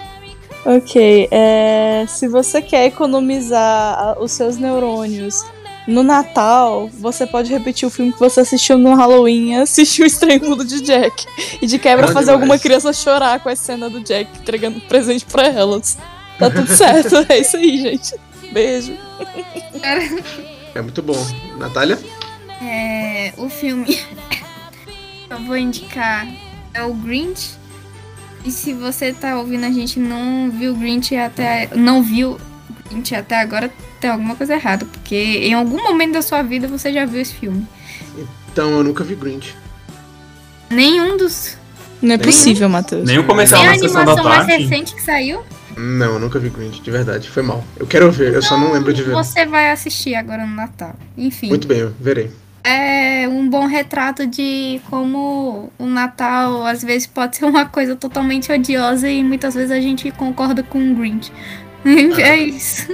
[0.66, 5.44] Ok, é, se você quer economizar os seus neurônios
[5.86, 10.06] no Natal, você pode repetir o filme que você assistiu no Halloween e assistir o
[10.06, 11.24] Estranho Mundo de Jack.
[11.62, 12.40] E de quebra Bom fazer demais.
[12.42, 15.96] alguma criança chorar com a cena do Jack entregando presente pra elas.
[16.36, 18.16] Tá tudo certo, é isso aí, gente.
[18.52, 18.92] Beijo.
[20.74, 21.24] É muito bom.
[21.58, 21.96] Natália?
[22.60, 24.00] É, o filme
[25.30, 26.26] eu vou indicar
[26.74, 27.50] é o Grinch.
[28.46, 32.32] E se você tá ouvindo a gente e não viu o Grinch até não viu
[32.32, 33.68] o Grinch até agora,
[34.00, 37.34] tem alguma coisa errada, porque em algum momento da sua vida você já viu esse
[37.34, 37.66] filme.
[38.52, 39.54] Então, eu nunca vi Grinch.
[40.70, 41.58] Nenhum dos
[42.00, 43.04] Não é possível, Matheus.
[43.04, 44.62] Nem o comercial nem a na sessão da animação mais tarde.
[44.62, 45.42] recente que saiu.
[45.76, 47.28] Não, eu nunca vi Grinch, de verdade.
[47.28, 47.64] Foi mal.
[47.76, 49.12] Eu quero ver, eu só não lembro de ver.
[49.12, 50.94] Você vai assistir agora no Natal.
[51.18, 51.48] Enfim.
[51.48, 52.30] Muito bem, eu verei.
[52.66, 58.50] É um bom retrato de como o Natal às vezes pode ser uma coisa totalmente
[58.50, 61.32] odiosa e muitas vezes a gente concorda com o Grinch.
[62.18, 62.92] É isso.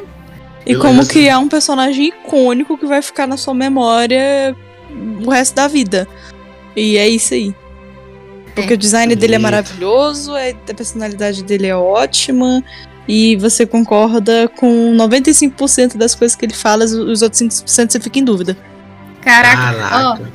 [0.67, 0.81] E Beleza.
[0.83, 4.55] como criar um personagem icônico que vai ficar na sua memória
[5.25, 6.07] o resto da vida.
[6.77, 7.55] E é isso aí.
[8.55, 12.63] Porque o design dele é maravilhoso, é- a personalidade dele é ótima.
[13.09, 17.99] E você concorda com 95% das coisas que ele fala, os- os outros 5% você
[17.99, 18.57] fica em dúvida.
[19.23, 20.31] Caraca, ó, Caraca.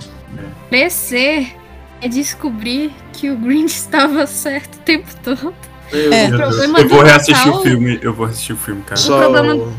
[0.69, 1.55] crescer
[2.01, 5.53] é descobrir que o Grinch estava certo o tempo todo.
[5.91, 6.29] Meu É.
[6.29, 7.99] Problema Eu vou do reassistir Natal- o filme.
[8.01, 8.97] Eu vou assistir o filme, cara.
[8.97, 9.19] Só...
[9.19, 9.71] problema-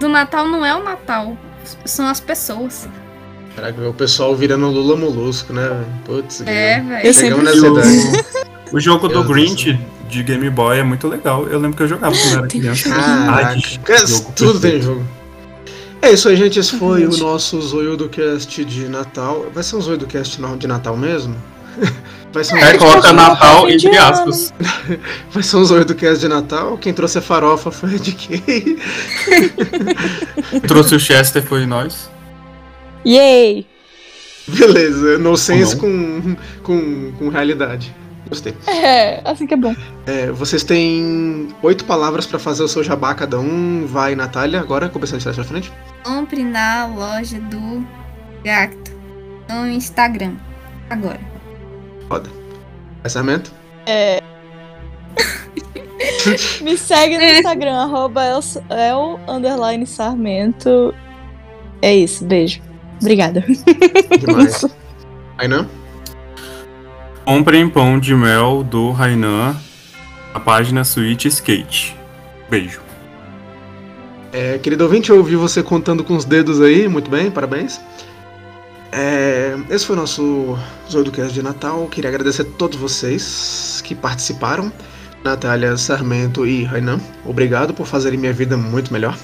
[0.00, 1.36] Do Natal não é o Natal,
[1.84, 2.88] são as pessoas.
[3.54, 5.84] Caraca, o pessoal virando Lula Molusco, né?
[6.04, 7.06] Putz, É, velho.
[7.06, 8.24] Eu Chegamos sempre nessa E idade.
[8.72, 9.78] o, o jogo Meu do Grinch
[10.08, 11.46] de Game Boy é muito legal.
[11.48, 12.88] Eu lembro que eu jogava quando era criança.
[12.88, 15.04] Caraca, jogo tudo tem jogo.
[16.00, 16.58] É isso aí, gente.
[16.58, 17.60] Esse foi o nosso
[18.08, 19.46] Cast de Natal.
[19.52, 21.36] Vai ser um Zoiudo Cast de Natal mesmo?
[22.32, 24.52] Vai ser um, É, coloca Natal entre aspas.
[25.32, 26.76] vai ser um Cast de Natal.
[26.76, 28.76] Quem trouxe a farofa foi a DK.
[30.68, 32.10] Trouxe o Chester, foi nós.
[33.06, 33.66] Yay!
[34.46, 37.94] Beleza, no sense com, com, com realidade.
[38.28, 38.54] Gostei.
[38.66, 39.74] É, assim que é bom.
[40.06, 43.86] É, vocês têm oito palavras pra fazer o seu jabá cada um.
[43.86, 45.72] Vai, Natália, agora, começando de trás pra frente.
[46.02, 47.86] Compre na loja do
[48.44, 48.92] Gacto
[49.48, 50.34] no Instagram.
[50.90, 51.20] Agora.
[53.02, 53.52] Pensamento?
[53.86, 54.22] É.
[56.62, 60.94] Me segue no Instagram, arroba el, el underline sarmento.
[61.80, 62.60] É isso, beijo.
[63.00, 63.44] Obrigada.
[64.20, 64.64] Demais.
[65.38, 65.66] Aí não?
[67.28, 69.54] Comprem pão de mel do Rainan
[70.32, 71.94] na página Switch Skate.
[72.48, 72.80] Beijo.
[74.32, 77.82] É, querido ouvinte, eu ouvi você contando com os dedos aí, muito bem, parabéns.
[78.90, 80.58] É, esse foi o nosso
[80.90, 81.86] Zoidocast de Natal.
[81.88, 84.72] Queria agradecer a todos vocês que participaram.
[85.22, 89.14] Natália, Sarmento e Rainan, obrigado por fazerem minha vida muito melhor.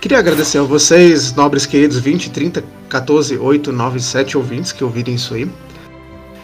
[0.00, 5.14] Queria agradecer a vocês, nobres queridos 20, 30, 14, 8, 9, 7 ouvintes que ouvirem
[5.14, 5.48] isso aí.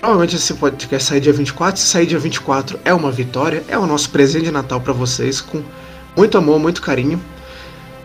[0.04, 1.80] Provavelmente esse podcast sair dia 24.
[1.80, 5.40] Se sair dia 24 é uma vitória, é o nosso presente de Natal para vocês,
[5.40, 5.62] com
[6.14, 7.18] muito amor, muito carinho.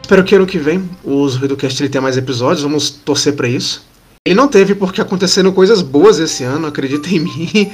[0.02, 3.86] Espero que ano que vem o RuidoCast ele tenha mais episódios, vamos torcer pra isso.
[4.26, 7.70] Ele não teve porque aconteceram coisas boas esse ano, acredita em mim.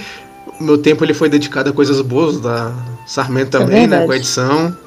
[0.59, 2.73] Meu tempo ele foi dedicado a coisas boas, da
[3.05, 4.05] Sarmento também, né, verdade.
[4.07, 4.77] com a edição.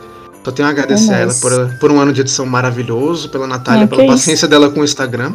[0.45, 3.84] Só tenho a agradecer a ela por, por um ano de edição maravilhoso, pela Natália,
[3.84, 5.32] Ah, pela paciência dela com o Instagram,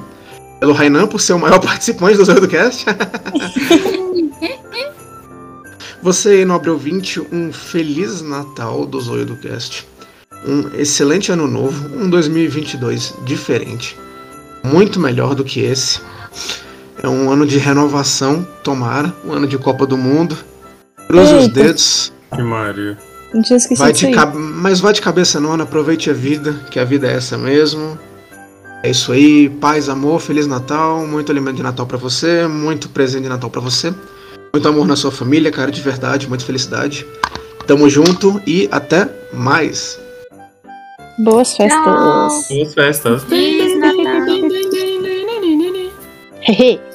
[0.64, 2.86] pelo Rainan por ser o maior participante do RuidoCast.
[6.01, 9.86] Você, nobre ouvinte, um feliz Natal do Zoio do Cast.
[10.47, 13.97] Um excelente ano novo, um 2022 diferente.
[14.64, 15.99] Muito melhor do que esse.
[17.01, 19.14] É um ano de renovação, tomara.
[19.26, 20.38] Um ano de Copa do Mundo.
[21.07, 22.14] Cruze os dedos.
[22.34, 22.97] Que Maria.
[23.34, 24.07] Não tinha esquecido Vai de
[24.38, 27.99] Mas vai de cabeça no ano, aproveite a vida, que a vida é essa mesmo.
[28.84, 33.23] É isso aí, paz, amor, feliz Natal, muito alimento de Natal pra você, muito presente
[33.23, 33.93] de Natal pra você.
[34.53, 37.07] Muito amor na sua família, cara, de verdade, muita felicidade.
[37.65, 39.97] Tamo junto e até mais.
[41.17, 41.81] Boas festas.
[41.81, 42.43] Tchau.
[42.49, 43.23] Boas festas.
[43.23, 44.03] Feliz Natal.
[46.45, 46.92] Hehe.